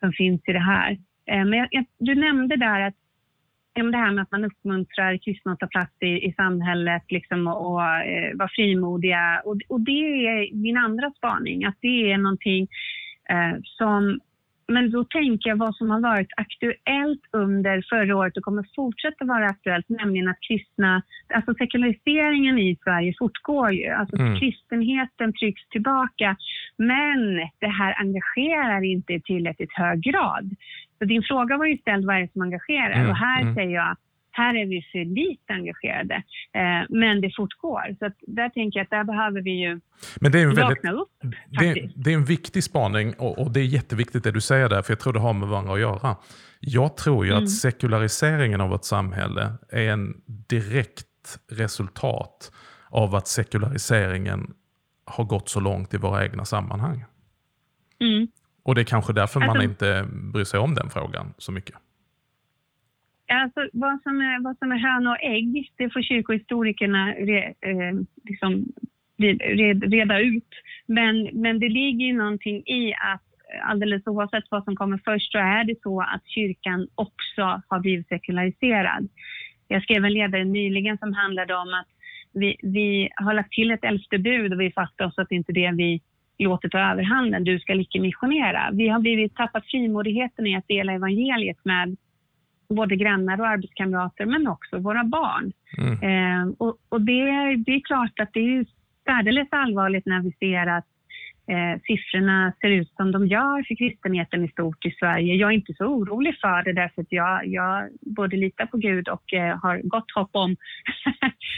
som 0.00 0.12
finns 0.12 0.42
i 0.46 0.52
det 0.52 0.58
här? 0.58 0.92
Eh, 1.26 1.44
men 1.44 1.58
jag, 1.58 1.68
jag, 1.70 1.84
du 1.98 2.14
nämnde 2.14 2.56
där 2.56 2.80
att 2.80 2.94
det 3.74 3.96
här 3.96 4.12
med 4.12 4.22
att 4.22 4.30
man 4.30 4.44
uppmuntrar 4.44 5.16
kristna 5.16 5.52
att 5.52 5.60
ta 5.60 5.66
plats 5.66 5.92
i, 6.00 6.06
i 6.06 6.32
samhället 6.36 7.02
liksom, 7.08 7.46
och, 7.46 7.72
och 7.72 7.82
eh, 7.82 8.36
vara 8.36 8.48
frimodiga. 8.48 9.42
Och, 9.44 9.56
och, 9.68 9.80
det 9.80 10.26
är 10.26 10.54
min 10.54 10.76
andra 10.76 11.10
spaning, 11.10 11.64
att 11.64 11.76
det 11.80 12.12
är 12.12 12.18
någonting 12.18 12.68
eh, 13.28 13.60
som 13.62 14.20
men 14.68 14.90
då 14.90 15.04
tänker 15.04 15.50
jag 15.50 15.56
vad 15.56 15.76
som 15.76 15.90
har 15.90 16.00
varit 16.00 16.32
aktuellt 16.36 17.20
under 17.32 17.84
förra 17.88 18.16
året 18.16 18.36
och 18.36 18.42
kommer 18.42 18.66
fortsätta 18.76 19.24
vara 19.24 19.46
aktuellt, 19.46 19.88
nämligen 19.88 20.28
att 20.28 20.40
kristna, 20.48 21.02
alltså 21.34 21.54
sekulariseringen 21.54 22.58
i 22.58 22.76
Sverige 22.84 23.14
fortgår 23.18 23.72
ju. 23.72 23.88
Alltså 23.88 24.16
mm. 24.16 24.40
kristenheten 24.40 25.32
trycks 25.32 25.68
tillbaka, 25.68 26.36
men 26.76 27.36
det 27.58 27.72
här 27.80 28.00
engagerar 28.00 28.84
inte 28.84 29.12
i 29.12 29.20
tillräckligt 29.20 29.72
hög 29.72 30.02
grad. 30.02 30.50
Så 30.98 31.04
din 31.04 31.22
fråga 31.22 31.56
var 31.56 31.66
ju 31.66 31.76
ställd, 31.78 32.06
vad 32.06 32.16
är 32.16 32.20
det 32.20 32.32
som 32.32 32.42
engagerar? 32.42 32.92
Mm. 32.92 33.10
Och 33.10 33.16
här 33.16 33.42
mm. 33.42 33.54
säger 33.54 33.74
jag, 33.74 33.96
här 34.36 34.54
är 34.54 34.66
vi 34.66 34.82
för 34.92 35.04
lite 35.04 35.52
engagerade, 35.52 36.14
eh, 36.52 36.86
men 36.88 37.20
det 37.20 37.32
fortgår. 37.36 37.96
Så 37.98 38.10
där 38.26 38.48
tänker 38.48 38.78
jag 38.78 38.84
att 38.84 38.90
där 38.90 39.04
behöver 39.04 39.40
vi 39.40 39.50
ju 39.50 39.80
men 40.20 40.32
det 40.32 40.40
är 40.40 40.46
en 40.46 40.54
väldigt, 40.54 40.84
upp. 40.84 41.34
Det, 41.60 41.90
det, 41.96 42.10
är 42.10 42.14
en 42.14 42.24
viktig 42.24 42.64
spaning 42.64 43.14
och, 43.14 43.38
och, 43.38 43.50
det 43.50 43.60
är 43.60 43.64
jätteviktigt 43.64 44.24
det 44.24 44.30
du 44.30 44.40
säger 44.40 44.68
där, 44.68 44.82
för 44.82 44.92
jag 44.92 45.00
tror 45.00 45.12
det 45.12 45.20
har 45.20 45.32
med 45.32 45.48
varandra 45.48 45.72
att 45.74 45.80
göra. 45.80 46.16
Jag 46.60 46.96
tror 46.96 47.26
ju 47.26 47.32
mm. 47.32 47.44
att 47.44 47.50
sekulariseringen 47.50 48.60
av 48.60 48.70
vårt 48.70 48.84
samhälle 48.84 49.52
är 49.72 49.90
en 49.90 50.14
direkt 50.26 51.06
resultat 51.50 52.52
av 52.88 53.14
att 53.14 53.28
sekulariseringen 53.28 54.54
har 55.04 55.24
gått 55.24 55.48
så 55.48 55.60
långt 55.60 55.94
i 55.94 55.96
våra 55.96 56.24
egna 56.24 56.44
sammanhang. 56.44 57.04
Mm. 58.00 58.28
Och 58.62 58.74
det 58.74 58.80
är 58.80 58.84
kanske 58.84 59.12
därför 59.12 59.40
alltså, 59.40 59.54
man 59.54 59.64
inte 59.64 60.06
bryr 60.10 60.44
sig 60.44 60.60
om 60.60 60.74
den 60.74 60.90
frågan 60.90 61.34
så 61.38 61.52
mycket. 61.52 61.76
Alltså, 63.32 63.68
vad, 63.72 64.02
som 64.02 64.20
är, 64.20 64.42
vad 64.42 64.58
som 64.58 64.72
är 64.72 64.78
höna 64.78 65.10
och 65.10 65.22
ägg, 65.22 65.72
det 65.76 65.90
får 65.90 66.02
kyrkohistorikerna 66.02 67.12
re, 67.12 67.44
eh, 67.60 67.94
liksom, 68.24 68.66
reda 69.86 70.20
ut. 70.20 70.48
Men, 70.86 71.28
men 71.32 71.60
det 71.60 71.68
ligger 71.68 72.06
ju 72.06 72.12
någonting 72.12 72.56
i 72.66 72.94
att 72.94 73.22
alldeles 73.62 74.06
oavsett 74.06 74.44
vad 74.50 74.64
som 74.64 74.76
kommer 74.76 75.00
först 75.04 75.32
så 75.32 75.38
är 75.38 75.64
det 75.64 75.82
så 75.82 76.00
att 76.00 76.26
kyrkan 76.26 76.88
också 76.94 77.62
har 77.68 77.80
blivit 77.80 78.08
sekulariserad. 78.08 79.08
Jag 79.68 79.82
skrev 79.82 80.04
en 80.04 80.12
ledare 80.12 80.44
nyligen 80.44 80.98
som 80.98 81.12
handlade 81.12 81.54
om 81.54 81.74
att 81.74 81.88
vi, 82.32 82.56
vi 82.62 83.08
har 83.16 83.34
lagt 83.34 83.52
till 83.52 83.70
ett 83.70 83.84
elfte 83.84 84.18
bud 84.18 84.52
och 84.52 84.60
vi 84.60 84.72
fattar 84.72 85.04
oss 85.04 85.18
att 85.18 85.28
det 85.28 85.34
inte 85.34 85.52
är 85.52 85.54
det 85.54 85.76
vi 85.76 86.00
låter 86.38 86.68
ta 86.68 86.78
överhanden, 86.78 87.44
du 87.44 87.58
ska 87.58 87.74
icke 87.74 88.00
missionera. 88.00 88.70
Vi 88.72 88.88
har 88.88 89.00
blivit 89.00 89.36
tappat 89.36 89.66
frimodigheten 89.66 90.46
i 90.46 90.56
att 90.56 90.68
dela 90.68 90.92
evangeliet 90.92 91.64
med 91.64 91.96
både 92.74 92.96
grannar 92.96 93.40
och 93.40 93.48
arbetskamrater, 93.48 94.26
men 94.26 94.46
också 94.46 94.78
våra 94.78 95.04
barn. 95.04 95.52
Mm. 95.78 95.92
Eh, 96.02 96.54
och, 96.58 96.78
och 96.88 97.00
det, 97.00 97.22
det, 97.66 97.72
är 97.74 97.80
klart 97.80 98.20
att 98.20 98.32
det 98.32 98.40
är 98.40 98.66
särdeles 99.04 99.48
allvarligt 99.50 100.06
när 100.06 100.20
vi 100.20 100.32
ser 100.32 100.66
att 100.66 100.84
eh, 101.46 101.80
siffrorna 101.86 102.52
ser 102.60 102.68
ut 102.68 102.92
som 102.96 103.12
de 103.12 103.26
gör 103.26 103.62
för 103.68 103.74
kristenheten 103.74 104.44
i 104.44 104.48
stort 104.48 104.86
i 104.86 104.90
Sverige. 104.90 105.34
Jag 105.34 105.50
är 105.50 105.54
inte 105.54 105.74
så 105.74 105.84
orolig 105.84 106.40
för 106.40 106.62
det 106.62 106.72
därför 106.72 107.02
att 107.02 107.12
jag, 107.12 107.46
jag 107.46 107.88
både 108.00 108.36
litar 108.36 108.66
på 108.66 108.76
Gud 108.76 109.08
och 109.08 109.32
eh, 109.32 109.58
har 109.58 109.80
gott 109.84 110.10
hopp 110.14 110.30
om, 110.32 110.50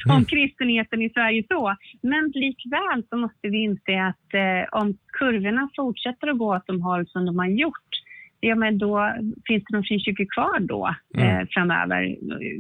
om 0.09 0.16
mm. 0.16 0.24
kristenheten 0.24 1.02
i 1.02 1.11
Sverige 1.11 1.44
så. 1.48 1.76
Men 2.02 2.33
likväl 2.35 3.02
så 3.11 3.16
måste 3.16 3.48
vi 3.48 3.59
inse 3.62 4.02
att 4.02 4.35
eh, 4.35 4.81
om 4.81 4.98
kurvorna 5.12 5.70
fortsätter 5.76 6.29
att 6.29 6.38
gå 6.38 6.57
åt 6.57 6.66
de 6.66 6.83
håll 6.83 7.07
som 7.07 7.26
de 7.26 7.38
har 7.38 7.46
gjort 7.46 8.05
ja 8.46 8.54
men 8.54 8.78
då 8.78 9.14
finns 9.46 9.64
det 9.64 9.76
någon 9.76 9.85
frikyrkor 9.85 10.26
kvar 10.35 10.61
då 10.61 10.94
mm. 11.14 11.40
eh, 11.40 11.46
framöver, 11.50 12.16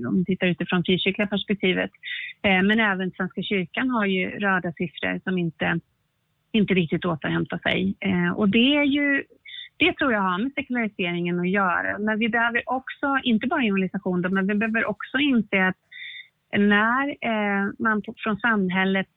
om 0.08 0.18
vi 0.18 0.24
tittar 0.24 0.46
utifrån 0.46 0.84
frikyrkliga 0.84 1.26
perspektivet. 1.26 1.90
Eh, 2.42 2.62
men 2.62 2.80
även 2.80 3.10
Svenska 3.10 3.42
kyrkan 3.42 3.90
har 3.90 4.06
ju 4.06 4.30
röda 4.30 4.72
siffror 4.72 5.20
som 5.24 5.38
inte, 5.38 5.80
inte 6.52 6.74
riktigt 6.74 7.04
återhämtar 7.04 7.58
sig. 7.58 7.94
Eh, 8.00 8.30
och 8.32 8.48
det 8.48 8.76
är 8.76 8.84
ju 8.84 9.24
det 9.76 9.92
tror 9.96 10.12
jag 10.12 10.20
har 10.20 10.38
med 10.38 10.52
sekulariseringen 10.52 11.40
att 11.40 11.50
göra. 11.50 11.98
Men 11.98 12.18
vi 12.18 12.28
behöver 12.28 12.62
också, 12.66 13.18
inte 13.22 13.46
bara 13.46 13.62
evangelisation, 13.62 14.20
men 14.30 14.46
vi 14.46 14.54
behöver 14.54 14.84
också 14.84 15.18
inse 15.18 15.66
att 15.68 15.76
när 16.58 17.08
eh, 17.08 17.70
man 17.78 18.02
från 18.16 18.36
samhällets 18.36 19.10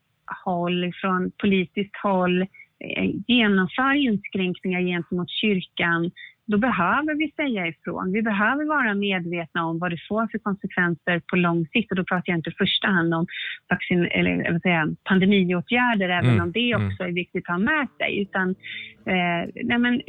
håll, 0.45 0.91
från 1.01 1.31
politiskt 1.31 1.95
håll 2.03 2.41
eh, 2.41 3.09
genomför 3.27 3.93
inskränkningar 3.93 4.81
gentemot 4.81 5.29
kyrkan 5.29 6.11
då 6.51 6.57
behöver 6.57 7.13
vi 7.15 7.31
säga 7.31 7.67
ifrån. 7.67 8.11
Vi 8.11 8.21
behöver 8.21 8.65
vara 8.65 8.93
medvetna 8.93 9.65
om 9.65 9.79
vad 9.79 9.91
det 9.91 10.01
får 10.09 10.27
för 10.31 10.37
konsekvenser 10.37 11.21
på 11.29 11.35
lång 11.35 11.65
sikt. 11.73 11.91
Och 11.91 11.97
då 11.97 12.03
pratar 12.03 12.23
jag 12.25 12.37
inte 12.37 12.49
i 12.49 12.53
första 12.53 12.87
hand 12.87 13.13
om 13.13 13.25
vaccin, 13.69 14.07
eller, 14.11 14.51
vad 14.51 14.61
säger, 14.61 14.95
pandemiåtgärder, 15.03 16.09
även 16.09 16.29
mm. 16.29 16.43
om 16.43 16.51
det 16.51 16.71
mm. 16.71 16.87
också 16.87 17.03
är 17.03 17.11
viktigt 17.11 17.43
att 17.49 17.55
ha 17.55 17.57
med 17.57 17.87
sig. 17.97 18.21
Utan, 18.21 18.49
eh, 19.13 19.41
nej 19.69 19.79
men, 19.79 20.01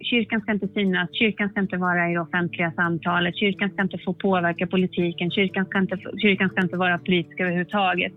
kyrkan 0.00 0.40
ska 0.40 0.52
inte 0.52 0.68
synas, 0.68 1.08
kyrkan 1.12 1.48
ska 1.48 1.60
inte 1.60 1.76
vara 1.76 2.10
i 2.10 2.14
det 2.14 2.20
offentliga 2.20 2.72
samtalet, 2.72 3.36
kyrkan 3.36 3.70
ska 3.70 3.82
inte 3.82 3.98
få 3.98 4.12
påverka 4.14 4.66
politiken, 4.66 5.30
kyrkan 5.30 5.66
ska 5.66 5.78
inte, 5.78 5.98
kyrkan 6.22 6.48
ska 6.48 6.60
inte 6.62 6.76
vara 6.76 6.98
politisk 6.98 7.40
överhuvudtaget. 7.40 8.12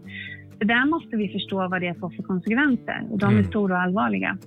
Så 0.60 0.64
där 0.66 0.86
måste 0.86 1.16
vi 1.16 1.28
förstå 1.28 1.68
vad 1.68 1.82
det 1.82 2.00
får 2.00 2.10
för 2.10 2.24
konsekvenser 2.24 3.02
och 3.12 3.20
de 3.20 3.26
är 3.26 3.32
mm. 3.32 3.46
stora 3.46 3.74
och 3.76 3.82
allvarliga. 3.82 4.38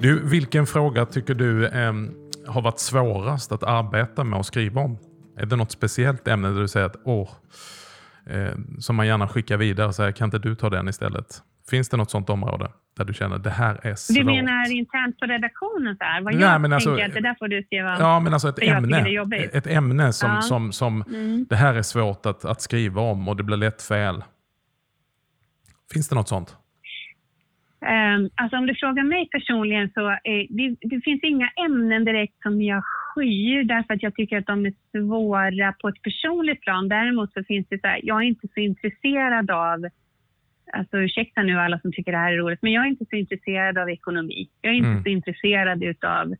Du, 0.00 0.28
vilken 0.28 0.66
fråga 0.66 1.06
tycker 1.06 1.34
du 1.34 1.66
eh, 1.66 1.92
har 2.46 2.62
varit 2.62 2.78
svårast 2.78 3.52
att 3.52 3.62
arbeta 3.62 4.24
med 4.24 4.38
och 4.38 4.46
skriva 4.46 4.80
om? 4.80 4.98
Är 5.36 5.46
det 5.46 5.56
något 5.56 5.70
speciellt 5.70 6.28
ämne 6.28 6.48
där 6.48 6.60
du 6.60 6.68
säger 6.68 6.86
att 6.86 6.96
åh, 7.04 7.30
eh, 8.26 8.52
som 8.78 8.96
man 8.96 9.06
gärna 9.06 9.28
skickar 9.28 9.56
vidare 9.56 9.86
och 9.86 9.94
säger 9.94 10.12
kan 10.12 10.24
inte 10.24 10.38
du 10.38 10.54
ta 10.54 10.70
den 10.70 10.88
istället? 10.88 11.42
Finns 11.70 11.88
det 11.88 11.96
något 11.96 12.10
sånt 12.10 12.30
område 12.30 12.70
där 12.96 13.04
du 13.04 13.14
känner 13.14 13.36
att 13.36 13.44
det 13.44 13.50
här 13.50 13.80
är 13.82 13.94
svårt? 13.94 14.16
Du 14.16 14.24
menar 14.24 14.70
internt 14.70 15.18
på 15.18 15.26
redaktionen? 15.26 15.96
Så 15.96 16.04
här? 16.04 16.20
Vad 16.20 16.34
Nej, 16.34 16.42
jag 16.42 16.60
men 16.60 16.72
alltså, 16.72 16.90
tänker 16.90 17.08
att 17.08 17.14
det 17.14 17.20
där 17.20 17.36
får 17.38 17.48
du 17.48 17.62
skriva 17.62 17.96
Ja, 17.98 18.20
men 18.20 18.32
alltså 18.32 18.48
ett 18.48 18.62
ämne, 18.62 19.26
ett 19.52 19.66
ämne 19.66 20.12
som, 20.12 20.30
ja. 20.30 20.40
som, 20.40 20.72
som 20.72 21.02
mm. 21.02 21.46
det 21.48 21.56
här 21.56 21.74
är 21.74 21.82
svårt 21.82 22.26
att, 22.26 22.44
att 22.44 22.60
skriva 22.60 23.00
om 23.00 23.28
och 23.28 23.36
det 23.36 23.42
blir 23.42 23.56
lätt 23.56 23.82
fel. 23.82 24.24
Finns 25.92 26.08
det 26.08 26.14
något 26.14 26.28
sånt? 26.28 26.56
Um, 27.80 28.30
alltså 28.34 28.56
om 28.56 28.66
du 28.66 28.74
frågar 28.74 29.02
mig 29.02 29.28
personligen 29.30 29.90
så 29.94 30.08
är, 30.08 30.46
det, 30.50 30.76
det, 30.80 31.00
finns 31.00 31.22
inga 31.22 31.50
ämnen 31.66 32.04
direkt 32.04 32.42
som 32.42 32.62
jag 32.62 32.82
skyr 32.84 33.64
därför 33.64 33.94
att 33.94 34.02
jag 34.02 34.14
tycker 34.14 34.38
att 34.38 34.46
de 34.46 34.66
är 34.66 34.74
svåra 34.92 35.72
på 35.72 35.88
ett 35.88 36.02
personligt 36.02 36.60
plan. 36.60 36.88
Däremot 36.88 37.32
så 37.32 37.44
finns 37.44 37.66
det 37.68 37.80
så 37.80 37.86
här, 37.86 38.00
jag 38.02 38.16
är 38.22 38.26
inte 38.26 38.48
så 38.54 38.60
intresserad 38.60 39.50
av 39.50 39.88
Alltså 40.72 40.96
ursäkta 40.98 41.42
nu 41.42 41.58
alla 41.58 41.80
som 41.80 41.92
tycker 41.92 42.12
det 42.12 42.18
här 42.18 42.32
är 42.32 42.36
roligt, 42.36 42.62
men 42.62 42.72
jag 42.72 42.84
är 42.84 42.88
inte 42.88 43.04
så 43.10 43.16
intresserad 43.16 43.78
av 43.78 43.90
ekonomi. 43.90 44.48
Jag 44.60 44.72
är 44.72 44.76
inte 44.76 44.88
mm. 44.88 45.02
så 45.02 45.08
intresserad 45.08 45.82
utav 45.82 46.32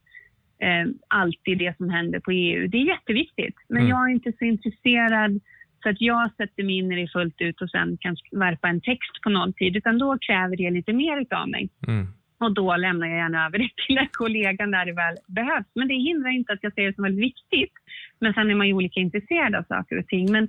eh, 0.58 0.86
alltid 1.08 1.58
det 1.58 1.76
som 1.76 1.90
händer 1.90 2.20
på 2.20 2.32
EU. 2.32 2.68
Det 2.68 2.76
är 2.78 2.86
jätteviktigt, 2.86 3.56
men 3.68 3.78
mm. 3.78 3.90
jag 3.90 4.08
är 4.08 4.12
inte 4.12 4.32
så 4.38 4.44
intresserad 4.44 5.40
så 5.82 5.88
att 5.88 6.00
jag 6.00 6.30
sätter 6.36 6.62
mig 6.64 6.78
in 6.78 6.92
i 6.92 7.00
det 7.02 7.12
fullt 7.12 7.40
ut 7.40 7.60
och 7.60 7.70
sen 7.70 7.96
kan 8.00 8.16
värpa 8.32 8.68
en 8.68 8.80
text 8.80 9.22
på 9.22 9.30
nolltid, 9.30 9.76
utan 9.76 9.98
då 9.98 10.18
kräver 10.18 10.56
det 10.56 10.70
lite 10.70 10.92
mer 10.92 11.20
utav 11.20 11.48
mig. 11.48 11.68
Mm. 11.86 12.06
Och 12.40 12.54
då 12.54 12.76
lämnar 12.76 13.06
jag 13.06 13.16
gärna 13.16 13.46
över 13.46 13.58
det 13.58 13.70
till 13.86 13.98
en 13.98 14.08
kollega 14.12 14.66
när 14.66 14.86
det 14.86 14.92
väl 14.92 15.16
behövs. 15.26 15.66
Men 15.74 15.88
det 15.88 15.94
hindrar 15.94 16.30
inte 16.30 16.52
att 16.52 16.62
jag 16.62 16.74
ser 16.74 16.86
det 16.86 16.94
som 16.94 17.04
väldigt 17.04 17.24
viktigt. 17.24 17.72
Men 18.20 18.34
sen 18.34 18.50
är 18.50 18.54
man 18.54 18.66
ju 18.66 18.74
olika 18.74 19.00
intresserad 19.00 19.54
av 19.54 19.62
saker 19.62 19.98
och 19.98 20.06
ting. 20.06 20.32
Men 20.32 20.48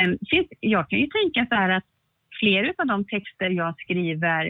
eh, 0.00 0.42
jag 0.60 0.88
kan 0.90 0.98
ju 0.98 1.06
tänka 1.06 1.46
så 1.48 1.54
här 1.54 1.70
att 1.70 1.84
flera 2.40 2.72
av 2.78 2.86
de 2.86 3.04
texter 3.04 3.50
jag 3.50 3.74
skriver, 3.80 4.46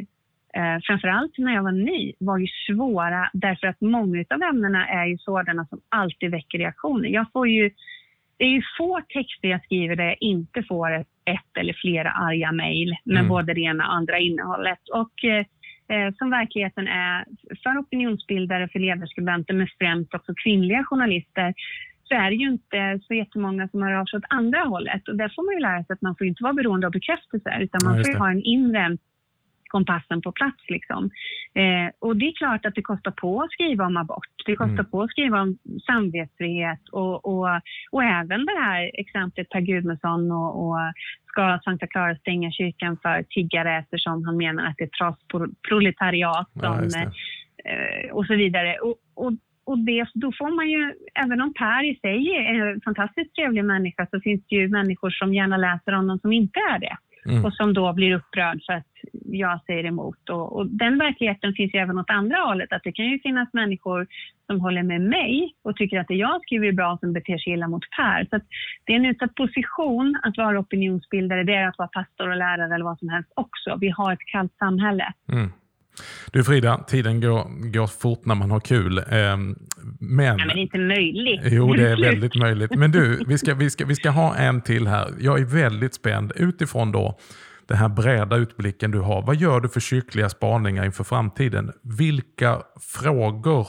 eh, 0.54 0.78
framförallt 0.86 1.38
när 1.38 1.54
jag 1.54 1.62
var 1.62 1.72
ny, 1.72 2.12
var 2.18 2.38
ju 2.38 2.46
svåra 2.66 3.30
därför 3.32 3.66
att 3.66 3.80
många 3.80 4.24
av 4.30 4.42
ämnena 4.42 4.86
är 4.86 5.06
ju 5.06 5.18
sådana 5.18 5.66
som 5.66 5.80
alltid 5.88 6.30
väcker 6.30 6.58
reaktioner. 6.58 7.08
Jag 7.08 7.26
får 7.32 7.48
ju, 7.48 7.70
det 8.40 8.46
är 8.46 8.50
ju 8.50 8.62
få 8.78 9.00
texter 9.08 9.48
jag 9.48 9.64
skriver 9.64 9.96
där 9.96 10.04
jag 10.04 10.16
inte 10.20 10.62
får 10.62 10.92
ett, 10.92 11.08
ett 11.24 11.52
eller 11.60 11.72
flera 11.72 12.10
arga 12.10 12.52
mejl 12.52 12.96
med 13.04 13.16
mm. 13.16 13.28
både 13.28 13.54
det 13.54 13.60
ena 13.60 13.86
och 13.86 13.94
andra 13.94 14.18
innehållet. 14.18 14.88
Och, 14.92 15.24
eh, 15.24 15.44
eh, 15.92 16.14
som 16.18 16.30
verkligheten 16.30 16.88
är 16.88 17.24
för 17.62 17.80
opinionsbildare, 17.80 18.68
för 18.68 18.78
ledarskribenter, 18.78 19.54
men 19.54 19.68
främst 19.78 20.14
också 20.14 20.32
kvinnliga 20.44 20.84
journalister, 20.84 21.54
så 22.04 22.14
är 22.14 22.30
det 22.30 22.36
ju 22.36 22.48
inte 22.50 23.00
så 23.02 23.14
jättemånga 23.14 23.68
som 23.68 23.82
har 23.82 23.92
av 23.92 24.04
sig 24.04 24.16
åt 24.16 24.24
andra 24.28 24.60
hållet. 24.60 25.08
Och 25.08 25.16
där 25.16 25.32
får 25.36 25.42
man 25.46 25.54
ju 25.54 25.60
lära 25.60 25.84
sig 25.84 25.94
att 25.94 26.02
man 26.02 26.16
får 26.16 26.26
inte 26.26 26.42
vara 26.42 26.52
beroende 26.52 26.86
av 26.86 26.92
bekräftelse, 26.92 27.50
utan 27.60 27.80
man 27.84 27.96
ja, 27.96 28.04
får 28.04 28.18
ha 28.18 28.30
en 28.30 28.42
inre 28.42 28.96
kompassen 29.70 30.22
på 30.22 30.32
plats. 30.32 30.62
Liksom. 30.68 31.10
Eh, 31.54 31.88
och 31.98 32.16
det 32.16 32.26
är 32.26 32.32
klart 32.32 32.66
att 32.66 32.74
det 32.74 32.82
kostar 32.82 33.10
på 33.10 33.42
att 33.42 33.52
skriva 33.52 33.86
om 33.86 33.96
abort. 33.96 34.34
Det 34.46 34.56
kostar 34.56 34.84
mm. 34.84 34.90
på 34.90 35.02
att 35.02 35.10
skriva 35.10 35.42
om 35.42 35.58
samvetsfrihet 35.86 36.88
och, 36.92 37.26
och, 37.26 37.48
och 37.90 38.04
även 38.04 38.46
det 38.46 38.60
här 38.60 38.90
exemplet 38.94 39.48
Per 39.48 39.60
Gudmundsson 39.60 40.32
och, 40.32 40.50
och 40.62 40.78
ska 41.26 41.60
Sankta 41.64 41.86
Clara 41.86 42.16
stänga 42.16 42.50
kyrkan 42.50 42.96
för 43.02 43.22
tiggare 43.22 43.78
eftersom 43.78 44.24
han 44.24 44.36
menar 44.36 44.66
att 44.66 44.76
det 44.78 44.84
är 44.84 44.88
trasproletariat 44.98 46.50
ja, 46.52 46.80
eh, 47.64 48.10
och 48.12 48.26
så 48.26 48.34
vidare. 48.34 48.76
Och, 48.78 48.96
och 49.14 49.32
och 49.70 49.78
det, 49.78 50.06
då 50.14 50.32
får 50.38 50.50
man 50.56 50.70
ju, 50.70 50.94
även 51.14 51.40
om 51.40 51.54
Per 51.54 51.90
i 51.90 51.94
sig 51.94 52.30
är 52.30 52.66
en 52.66 52.80
fantastiskt 52.80 53.34
trevlig 53.34 53.64
människa, 53.64 54.06
så 54.10 54.20
finns 54.20 54.42
det 54.48 54.56
ju 54.56 54.68
människor 54.68 55.10
som 55.10 55.34
gärna 55.34 55.56
läser 55.56 55.92
honom 55.92 56.18
som 56.18 56.32
inte 56.32 56.60
är 56.60 56.78
det. 56.78 56.96
Mm. 57.26 57.44
Och 57.44 57.54
som 57.54 57.74
då 57.74 57.92
blir 57.92 58.14
upprörd 58.14 58.62
för 58.66 58.72
att 58.72 58.86
jag 59.24 59.60
säger 59.66 59.84
emot. 59.84 60.28
Och, 60.30 60.56
och, 60.56 60.66
den 60.66 60.98
verkligheten 60.98 61.52
finns 61.52 61.74
ju 61.74 61.78
även 61.78 61.98
åt 61.98 62.10
andra 62.10 62.36
hållet. 62.36 62.72
Att 62.72 62.82
det 62.84 62.92
kan 62.92 63.04
ju 63.04 63.18
finnas 63.18 63.48
människor 63.52 64.06
som 64.46 64.60
håller 64.60 64.82
med 64.82 65.00
mig 65.00 65.54
och 65.62 65.76
tycker 65.76 66.00
att 66.00 66.08
det 66.08 66.14
jag 66.14 66.42
skriver 66.42 66.68
är 66.68 66.72
bra 66.72 66.98
som 67.00 67.12
beter 67.12 67.38
sig 67.38 67.52
illa 67.52 67.68
mot 67.68 67.90
Per. 67.96 68.26
Så 68.30 68.40
det 68.84 68.92
är 68.92 68.96
en 68.96 69.06
utsatt 69.06 69.34
position 69.34 70.20
att 70.22 70.36
vara 70.36 70.60
opinionsbildare. 70.60 71.44
Det 71.44 71.54
är 71.54 71.68
att 71.68 71.78
vara 71.78 71.88
pastor 71.88 72.28
och 72.28 72.36
lärare 72.36 72.74
eller 72.74 72.84
vad 72.84 72.98
som 72.98 73.08
helst 73.08 73.32
också. 73.36 73.76
Vi 73.80 73.88
har 73.88 74.12
ett 74.12 74.26
kallt 74.32 74.56
samhälle. 74.58 75.12
Mm. 75.32 75.52
Du 76.32 76.44
Frida, 76.44 76.84
tiden 76.88 77.20
går, 77.20 77.70
går 77.72 77.86
fort 77.86 78.24
när 78.24 78.34
man 78.34 78.50
har 78.50 78.60
kul. 78.60 78.98
Eh, 78.98 79.04
men... 80.00 80.38
Ja, 80.38 80.46
men 80.46 80.58
inte 80.58 80.78
möjligt. 80.78 81.40
Jo, 81.44 81.74
det 81.74 81.88
är 81.88 82.00
väldigt 82.10 82.34
möjligt. 82.34 82.74
Men 82.74 82.92
du, 82.92 83.24
vi 83.26 83.38
ska, 83.38 83.54
vi, 83.54 83.70
ska, 83.70 83.84
vi 83.84 83.94
ska 83.94 84.10
ha 84.10 84.36
en 84.36 84.60
till 84.62 84.86
här. 84.86 85.14
Jag 85.20 85.40
är 85.40 85.44
väldigt 85.44 85.94
spänd 85.94 86.32
utifrån 86.36 86.92
då 86.92 87.18
den 87.66 87.78
här 87.78 87.88
breda 87.88 88.36
utblicken 88.36 88.90
du 88.90 88.98
har. 88.98 89.22
Vad 89.22 89.36
gör 89.36 89.60
du 89.60 89.68
för 89.68 89.80
kyrkliga 89.80 90.28
spaningar 90.28 90.84
inför 90.84 91.04
framtiden? 91.04 91.72
Vilka 91.82 92.62
frågor 92.80 93.68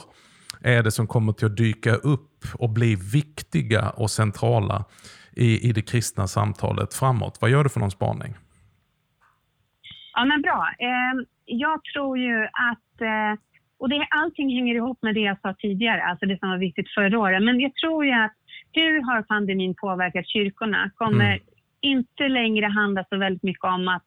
är 0.60 0.82
det 0.82 0.90
som 0.90 1.06
kommer 1.06 1.32
till 1.32 1.46
att 1.46 1.56
dyka 1.56 1.94
upp 1.94 2.46
och 2.54 2.70
bli 2.70 2.94
viktiga 2.94 3.90
och 3.90 4.10
centrala 4.10 4.84
i, 5.32 5.68
i 5.68 5.72
det 5.72 5.82
kristna 5.82 6.28
samtalet 6.28 6.94
framåt? 6.94 7.38
Vad 7.40 7.50
gör 7.50 7.64
du 7.64 7.70
för 7.70 7.80
någon 7.80 7.90
spaning? 7.90 8.34
Ja, 10.14 10.24
men 10.24 10.42
bra. 10.42 10.68
Eh, 10.78 11.26
jag 11.44 11.84
tror 11.84 12.18
ju 12.18 12.44
att, 12.44 13.00
eh, 13.00 13.40
och 13.78 13.88
det, 13.88 14.06
allting 14.10 14.54
hänger 14.54 14.74
ihop 14.74 14.98
med 15.02 15.14
det 15.14 15.20
jag 15.20 15.40
sa 15.40 15.54
tidigare, 15.54 16.02
alltså 16.02 16.26
det 16.26 16.38
som 16.38 16.50
var 16.50 16.58
viktigt 16.58 16.94
förra 16.94 17.18
året. 17.18 17.42
Men 17.42 17.60
jag 17.60 17.74
tror 17.74 18.04
ju 18.04 18.12
att 18.12 18.34
hur 18.72 19.02
har 19.02 19.22
pandemin 19.22 19.74
påverkat 19.74 20.28
kyrkorna 20.28 20.90
kommer 20.94 21.32
mm. 21.32 21.40
inte 21.80 22.28
längre 22.28 22.66
handla 22.66 23.04
så 23.08 23.16
väldigt 23.16 23.42
mycket 23.42 23.64
om 23.64 23.88
att 23.88 24.04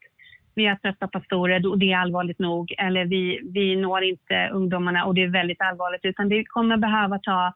vi 0.56 0.66
har 0.66 0.76
trötta 0.76 1.08
pastorer 1.08 1.68
och 1.68 1.80
det 1.80 1.92
är 1.92 1.98
allvarligt 1.98 2.40
nog. 2.40 2.74
Eller 2.78 3.06
vi, 3.06 3.40
vi 3.54 3.76
når 3.76 4.04
inte 4.04 4.50
ungdomarna 4.54 5.06
och 5.06 5.16
det 5.16 5.24
är 5.24 5.28
väldigt 5.28 5.62
allvarligt. 5.62 6.06
Utan 6.06 6.30
det 6.30 6.46
kommer 6.46 6.78
behöva 6.78 7.20
ta 7.20 7.54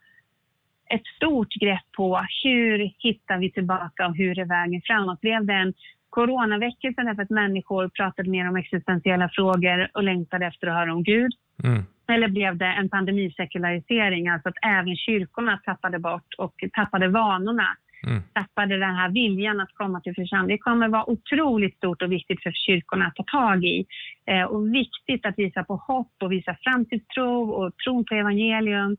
ett 0.90 1.06
stort 1.16 1.54
grepp 1.54 1.92
på 1.98 2.26
hur 2.44 2.92
hittar 2.98 3.38
vi 3.38 3.52
tillbaka 3.52 4.08
och 4.08 4.16
hur 4.16 4.40
är 4.40 4.46
vägen 4.46 4.82
framåt. 4.86 5.22
Blev 5.22 5.46
det 5.46 5.54
en 5.54 5.74
coronaväckelsen 6.10 7.06
därför 7.06 7.22
att 7.22 7.30
människor 7.30 7.90
pratade 7.90 8.30
mer 8.30 8.50
om 8.50 8.56
existentiella 8.56 9.30
frågor 9.34 9.90
och 9.94 10.04
längtade 10.04 10.46
efter 10.46 10.68
att 10.68 10.74
höra 10.74 10.94
om 10.94 11.04
Gud? 11.04 11.32
Mm. 11.64 11.84
Eller 12.08 12.28
blev 12.28 12.58
det 12.58 12.66
en 12.66 12.90
pandemisekularisering, 12.90 14.28
alltså 14.28 14.50
att 14.50 14.56
även 14.62 14.96
kyrkorna 14.96 15.62
tappade 15.66 16.00
bort 16.00 16.34
och 16.38 16.54
tappade 16.74 17.08
vanorna? 17.08 17.68
Mm. 18.08 18.22
tappade 18.34 18.78
den 18.78 18.96
här 18.96 19.10
viljan 19.10 19.60
att 19.60 19.74
komma 19.74 20.02
till 20.02 20.16
församlingen. 20.16 20.58
Det 20.58 20.64
kommer 20.64 20.88
vara 20.88 21.10
otroligt 21.10 21.78
stort 21.78 22.02
och 22.02 22.12
viktigt 22.12 22.44
för 22.44 22.52
kyrkorna 22.52 23.06
att 23.06 23.16
ta 23.16 23.24
tag 23.24 23.66
i. 23.66 23.86
Eh, 24.26 24.44
och 24.44 24.74
viktigt 24.74 25.26
att 25.26 25.40
visa 25.40 25.64
på 25.64 25.76
hopp 25.76 26.14
och 26.24 26.32
visa 26.32 26.58
framtidstro 26.64 27.50
och 27.50 27.78
tron 27.78 28.06
på 28.06 28.16
evangelium. 28.16 28.98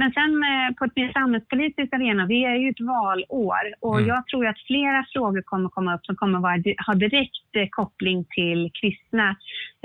Men 0.00 0.12
sen 0.12 0.32
eh, 0.50 0.74
på 0.76 0.84
ett 0.84 0.96
mer 0.96 1.12
samhällspolitiskt 1.12 1.94
arena, 1.94 2.26
vi 2.26 2.44
är 2.44 2.56
ju 2.56 2.68
ett 2.70 2.80
valår 2.80 3.64
och 3.80 3.96
mm. 3.98 4.08
jag 4.08 4.26
tror 4.26 4.46
att 4.46 4.60
flera 4.66 5.06
frågor 5.12 5.42
kommer 5.42 5.68
komma 5.68 5.94
upp 5.94 6.06
som 6.06 6.16
kommer 6.16 6.38
vara, 6.38 6.58
ha 6.86 6.94
direkt 6.94 7.50
eh, 7.56 7.68
koppling 7.70 8.24
till 8.36 8.70
kristna. 8.80 9.36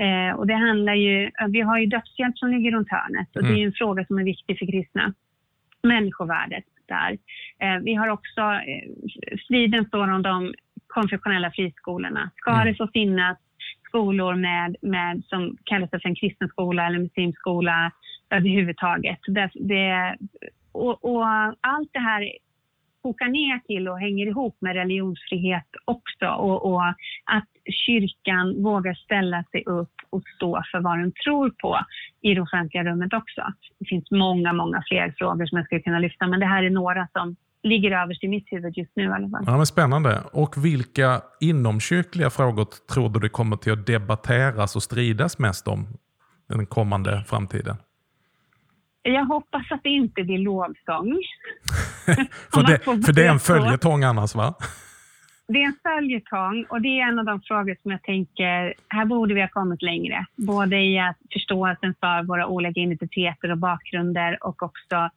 Eh, 0.04 0.36
och 0.38 0.46
det 0.46 0.54
handlar 0.54 0.94
ju, 0.94 1.30
vi 1.48 1.60
har 1.60 1.78
ju 1.78 1.86
dödshjälp 1.86 2.38
som 2.38 2.50
ligger 2.50 2.70
runt 2.72 2.90
hörnet 2.90 3.28
och 3.36 3.42
mm. 3.42 3.48
det 3.48 3.58
är 3.58 3.62
mm. 3.62 3.68
en 3.68 3.78
fråga 3.80 4.04
som 4.06 4.18
är 4.18 4.24
viktig 4.24 4.58
för 4.58 4.66
kristna. 4.66 5.14
Människovärdet 5.82 6.64
där. 6.88 7.12
Eh, 7.62 7.78
vi 7.82 7.94
har 7.94 8.08
också, 8.08 8.40
eh, 8.40 8.84
striden 9.44 9.84
står 9.84 10.12
om 10.12 10.22
de 10.22 10.54
konfessionella 10.86 11.50
friskolorna. 11.50 12.30
Ska 12.36 12.50
mm. 12.50 12.66
det 12.66 12.74
få 12.74 12.88
finnas 12.92 13.38
skolor 13.88 14.34
med, 14.34 14.76
med, 14.82 15.22
som 15.24 15.56
kallas 15.64 15.90
för 15.90 16.06
en 16.06 16.14
kristen 16.14 16.48
skola 16.48 16.86
eller 16.86 16.98
muslimskola 16.98 17.92
överhuvudtaget. 18.30 19.18
Det, 19.26 19.50
det, 19.54 20.16
och, 20.72 21.04
och 21.04 21.26
allt 21.60 21.90
det 21.92 22.00
här 22.00 22.32
kokar 23.02 23.28
ner 23.28 23.58
till 23.58 23.88
och 23.88 24.00
hänger 24.00 24.26
ihop 24.26 24.56
med 24.60 24.74
religionsfrihet 24.74 25.70
också 25.84 26.26
och, 26.26 26.72
och, 26.72 26.88
att 27.24 27.50
kyrkan 27.86 28.62
vågar 28.62 28.94
ställa 28.94 29.44
sig 29.50 29.62
upp 29.66 29.92
och 30.10 30.22
stå 30.36 30.62
för 30.72 30.80
vad 30.80 30.98
den 30.98 31.12
tror 31.24 31.50
på 31.50 31.78
i 32.20 32.34
det 32.34 32.40
offentliga 32.40 32.84
rummet 32.84 33.12
också. 33.12 33.42
Det 33.78 33.84
finns 33.84 34.10
många, 34.10 34.52
många 34.52 34.82
fler 34.88 35.14
frågor 35.18 35.46
som 35.46 35.58
jag 35.58 35.66
skulle 35.66 35.80
kunna 35.80 35.98
lyfta, 35.98 36.26
men 36.26 36.40
det 36.40 36.46
här 36.46 36.62
är 36.62 36.70
några 36.70 37.08
som 37.12 37.36
ligger 37.62 37.90
överst 38.02 38.24
i 38.24 38.28
mitt 38.28 38.52
huvud 38.52 38.76
just 38.76 38.92
nu 38.96 39.02
i 39.02 39.06
alla 39.06 39.28
fall. 39.28 39.44
Ja, 39.46 39.56
men 39.56 39.66
spännande. 39.66 40.20
Och 40.32 40.64
vilka 40.64 41.20
inomkyrkliga 41.40 42.30
frågor 42.30 42.66
tror 42.92 43.08
du 43.08 43.20
det 43.20 43.28
kommer 43.28 43.56
till 43.56 43.72
att 43.72 43.86
debatteras 43.86 44.76
och 44.76 44.82
stridas 44.82 45.38
mest 45.38 45.68
om 45.68 45.86
den 46.48 46.66
kommande 46.66 47.24
framtiden? 47.26 47.76
Jag 49.08 49.24
hoppas 49.24 49.62
att 49.70 49.82
det 49.82 49.88
inte 49.88 50.22
blir 50.22 50.38
lovsång. 50.38 51.16
för, 52.52 52.62
det, 52.62 52.78
för 53.06 53.12
det 53.12 53.26
är 53.26 53.30
en 53.30 53.38
följetong 53.38 54.04
annars 54.04 54.34
va? 54.34 54.54
Det 55.48 55.62
är 55.62 55.66
en 55.66 55.78
följetong 55.82 56.66
och 56.68 56.80
det 56.82 56.88
är 56.88 57.08
en 57.08 57.18
av 57.18 57.24
de 57.24 57.40
frågor 57.40 57.76
som 57.82 57.90
jag 57.90 58.02
tänker, 58.02 58.74
här 58.88 59.04
borde 59.04 59.34
vi 59.34 59.40
ha 59.40 59.48
kommit 59.48 59.82
längre. 59.82 60.26
Både 60.36 60.76
i 60.76 60.98
att 60.98 61.16
förståelsen 61.32 61.94
för 62.00 62.22
våra 62.22 62.46
olika 62.46 62.80
identiteter 62.80 63.50
och 63.50 63.58
bakgrunder 63.58 64.38
och 64.40 64.62
också 64.62 65.10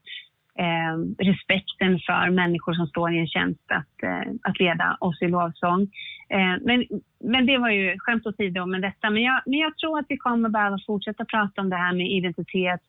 eh, 0.63 0.95
respekten 1.17 1.99
för 1.99 2.29
människor 2.29 2.73
som 2.73 2.87
står 2.87 3.13
i 3.13 3.19
en 3.19 3.27
tjänst 3.27 3.65
att, 3.67 4.03
eh, 4.03 4.31
att 4.43 4.59
leda 4.59 4.97
oss 4.99 5.21
i 5.21 5.27
lovsång. 5.27 5.81
Eh, 6.29 6.55
men, 6.61 6.85
men 7.23 7.45
det 7.45 7.57
var 7.57 7.69
ju 7.69 7.99
skämt 7.99 8.27
åsido 8.27 8.65
med 8.65 8.81
detta. 8.81 9.09
Men 9.09 9.23
jag, 9.23 9.41
men 9.45 9.59
jag 9.59 9.77
tror 9.77 9.99
att 9.99 10.05
vi 10.09 10.17
kommer 10.17 10.49
behöva 10.49 10.77
fortsätta 10.87 11.25
prata 11.25 11.61
om 11.61 11.69
det 11.69 11.75
här 11.75 11.93
med 11.93 12.11
identitet, 12.11 12.81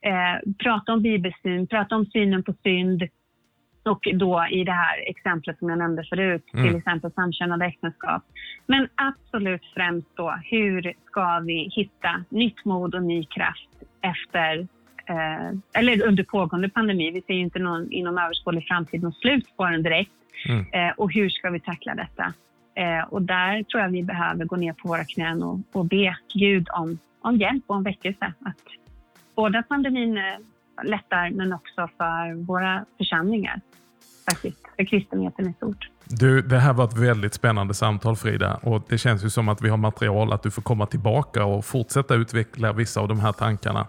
eh, 0.00 0.50
prata 0.58 0.92
om 0.92 1.02
bibelsyn, 1.02 1.66
prata 1.66 1.96
om 1.96 2.06
synen 2.06 2.42
på 2.42 2.54
synd, 2.62 3.02
och 3.88 4.08
då 4.14 4.46
i 4.50 4.64
det 4.64 4.72
här 4.72 5.10
exemplet 5.10 5.58
som 5.58 5.68
jag 5.68 5.78
nämnde 5.78 6.04
förut, 6.04 6.44
mm. 6.54 6.66
till 6.66 6.76
exempel 6.76 7.12
samkönade 7.12 7.64
äktenskap. 7.66 8.22
Men 8.66 8.88
absolut 8.94 9.64
främst 9.74 10.16
då, 10.16 10.38
hur 10.44 10.92
ska 11.06 11.38
vi 11.38 11.70
hitta 11.74 12.24
nytt 12.28 12.64
mod 12.64 12.94
och 12.94 13.02
ny 13.02 13.24
kraft 13.24 13.68
efter 14.00 14.68
eh, 15.08 15.58
eller 15.72 16.06
under 16.06 16.24
pågående 16.24 16.68
pandemi. 16.68 17.10
Vi 17.10 17.22
ser 17.22 17.34
ju 17.34 17.40
inte 17.40 17.58
någon, 17.58 17.92
inom 17.92 18.18
överskådlig 18.18 18.66
framtid 18.68 19.02
något 19.02 19.16
slut 19.16 19.56
på 19.56 19.64
den 19.64 19.82
direkt. 19.82 20.10
Mm. 20.48 20.66
Eh, 20.72 20.94
och 20.96 21.12
hur 21.12 21.28
ska 21.28 21.50
vi 21.50 21.60
tackla 21.60 21.94
detta? 21.94 22.32
Eh, 22.74 23.04
och 23.08 23.22
där 23.22 23.62
tror 23.62 23.82
jag 23.82 23.88
vi 23.88 24.02
behöver 24.02 24.44
gå 24.44 24.56
ner 24.56 24.72
på 24.72 24.88
våra 24.88 25.04
knän 25.04 25.42
och, 25.42 25.58
och 25.72 25.84
be 25.84 26.16
Gud 26.34 26.68
om, 26.70 26.98
om 27.20 27.36
hjälp 27.36 27.64
och 27.66 27.76
om 27.76 27.82
väckelse. 27.82 28.32
Att 28.40 28.56
både 29.34 29.62
pandemin 29.68 30.18
eh, 30.18 30.24
lättar 30.84 31.30
men 31.30 31.52
också 31.52 31.88
för 31.98 32.44
våra 32.44 32.84
församlingar 32.98 33.60
faktiskt, 34.30 34.58
för 34.76 34.84
kristenheten 34.84 35.50
i 35.50 35.52
stort. 35.52 35.90
Du, 36.04 36.42
det 36.42 36.58
här 36.58 36.72
var 36.72 36.84
ett 36.84 36.98
väldigt 36.98 37.34
spännande 37.34 37.74
samtal 37.74 38.16
Frida 38.16 38.54
och 38.62 38.82
det 38.88 38.98
känns 38.98 39.24
ju 39.24 39.30
som 39.30 39.48
att 39.48 39.62
vi 39.62 39.68
har 39.68 39.76
material 39.76 40.32
att 40.32 40.42
du 40.42 40.50
får 40.50 40.62
komma 40.62 40.86
tillbaka 40.86 41.44
och 41.44 41.64
fortsätta 41.64 42.14
utveckla 42.14 42.72
vissa 42.72 43.00
av 43.00 43.08
de 43.08 43.20
här 43.20 43.32
tankarna. 43.32 43.86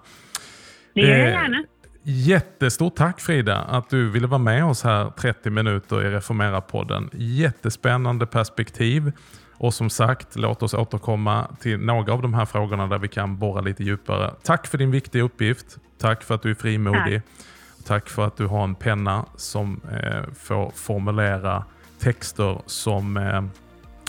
Det 0.94 1.02
gör 1.02 1.18
jag 1.18 1.30
gärna. 1.30 1.64
Jättestort 2.04 2.96
tack 2.96 3.22
Frida 3.22 3.58
att 3.58 3.90
du 3.90 4.10
ville 4.10 4.28
vara 4.28 4.38
med 4.40 4.66
oss 4.66 4.84
här 4.84 5.10
30 5.10 5.50
minuter 5.50 6.06
i 6.06 6.10
Reformera-podden. 6.10 7.10
Jättespännande 7.14 8.26
perspektiv. 8.26 9.12
Och 9.58 9.74
som 9.74 9.90
sagt, 9.90 10.36
låt 10.36 10.64
oss 10.64 10.74
återkomma 10.74 11.48
till 11.60 11.80
några 11.80 12.14
av 12.14 12.22
de 12.22 12.34
här 12.34 12.46
frågorna 12.46 12.88
där 12.88 12.98
vi 12.98 13.08
kan 13.08 13.38
borra 13.38 13.62
lite 13.62 13.84
djupare. 13.84 14.34
Tack 14.44 14.68
för 14.68 14.78
din 14.78 14.92
viktiga 14.92 15.24
uppgift. 15.24 15.78
Tack 15.98 16.24
för 16.24 16.36
att 16.36 16.42
du 16.42 16.52
är 16.52 16.56
frimodig. 16.56 17.22
Tack, 17.22 17.86
Tack 17.86 18.10
för 18.10 18.28
att 18.28 18.38
du 18.38 18.46
har 18.46 18.64
en 18.64 18.76
penna 18.76 19.26
som 19.36 19.82
eh, 19.92 20.34
får 20.34 20.72
formulera 20.76 21.66
texter 22.00 22.62
som 22.66 23.18
eh, 23.18 23.44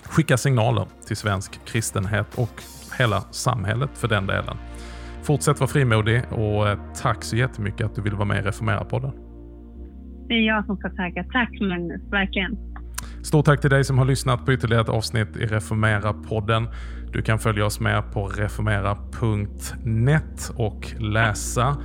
skickar 0.05 0.37
signaler 0.37 0.87
till 1.07 1.17
svensk 1.17 1.61
kristenhet 1.65 2.27
och 2.35 2.63
hela 2.99 3.21
samhället 3.31 3.91
för 3.95 4.09
den 4.09 4.27
delen. 4.27 4.57
Fortsätt 5.31 5.61
vara 5.61 5.71
frimodig 5.71 6.23
och 6.31 6.69
eh, 6.69 6.79
tack 7.03 7.25
så 7.25 7.37
jättemycket 7.37 7.87
att 7.87 7.95
du 7.95 8.03
ville 8.03 8.17
vara 8.17 8.25
med 8.25 8.39
i 8.39 8.43
Reformera-podden. 8.49 9.13
Det 10.29 10.35
är 10.35 10.47
jag 10.47 10.67
som 10.67 10.77
ska 10.77 10.89
tacka. 10.89 11.25
Tack 11.33 11.61
Magnus, 11.61 12.01
verkligen. 12.11 12.59
Stort 13.23 13.45
tack 13.45 13.61
till 13.61 13.71
dig 13.71 13.85
som 13.85 13.99
har 13.99 14.05
lyssnat 14.05 14.47
på 14.47 14.53
ytterligare 14.53 14.83
ett 14.83 14.89
avsnitt 14.89 15.37
i 15.37 15.47
Reformera-podden. 15.47 16.69
Du 17.13 17.23
kan 17.23 17.39
följa 17.39 17.67
oss 17.67 17.81
med 17.81 18.13
på 18.13 18.27
reformera.net 18.27 20.53
och 20.57 20.95
läsa 20.99 21.77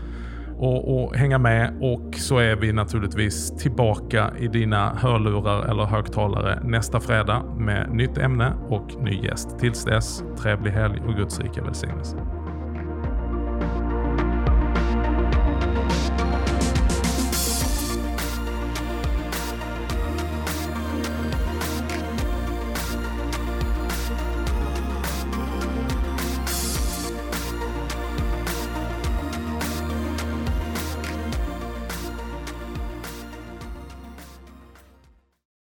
och, 0.57 1.03
och, 1.03 1.15
hänga 1.15 1.37
med 1.37 1.77
och 1.81 2.15
så 2.15 2.37
är 2.37 2.55
vi 2.55 2.73
naturligtvis 2.73 3.57
tillbaka 3.57 4.31
i 4.39 4.47
dina 4.47 4.89
hörlurar 4.89 5.65
eller 5.65 5.83
högtalare 5.83 6.59
nästa 6.63 6.99
fredag 6.99 7.43
med 7.57 7.93
nytt 7.93 8.17
ämne 8.17 8.53
och 8.69 9.03
ny 9.03 9.21
gäst. 9.23 9.59
Tills 9.59 9.85
dess, 9.85 10.23
trevlig 10.37 10.71
helg 10.71 11.01
och 11.07 11.15
Guds 11.15 11.39
rika 11.39 11.63
välsignelse. 11.63 12.17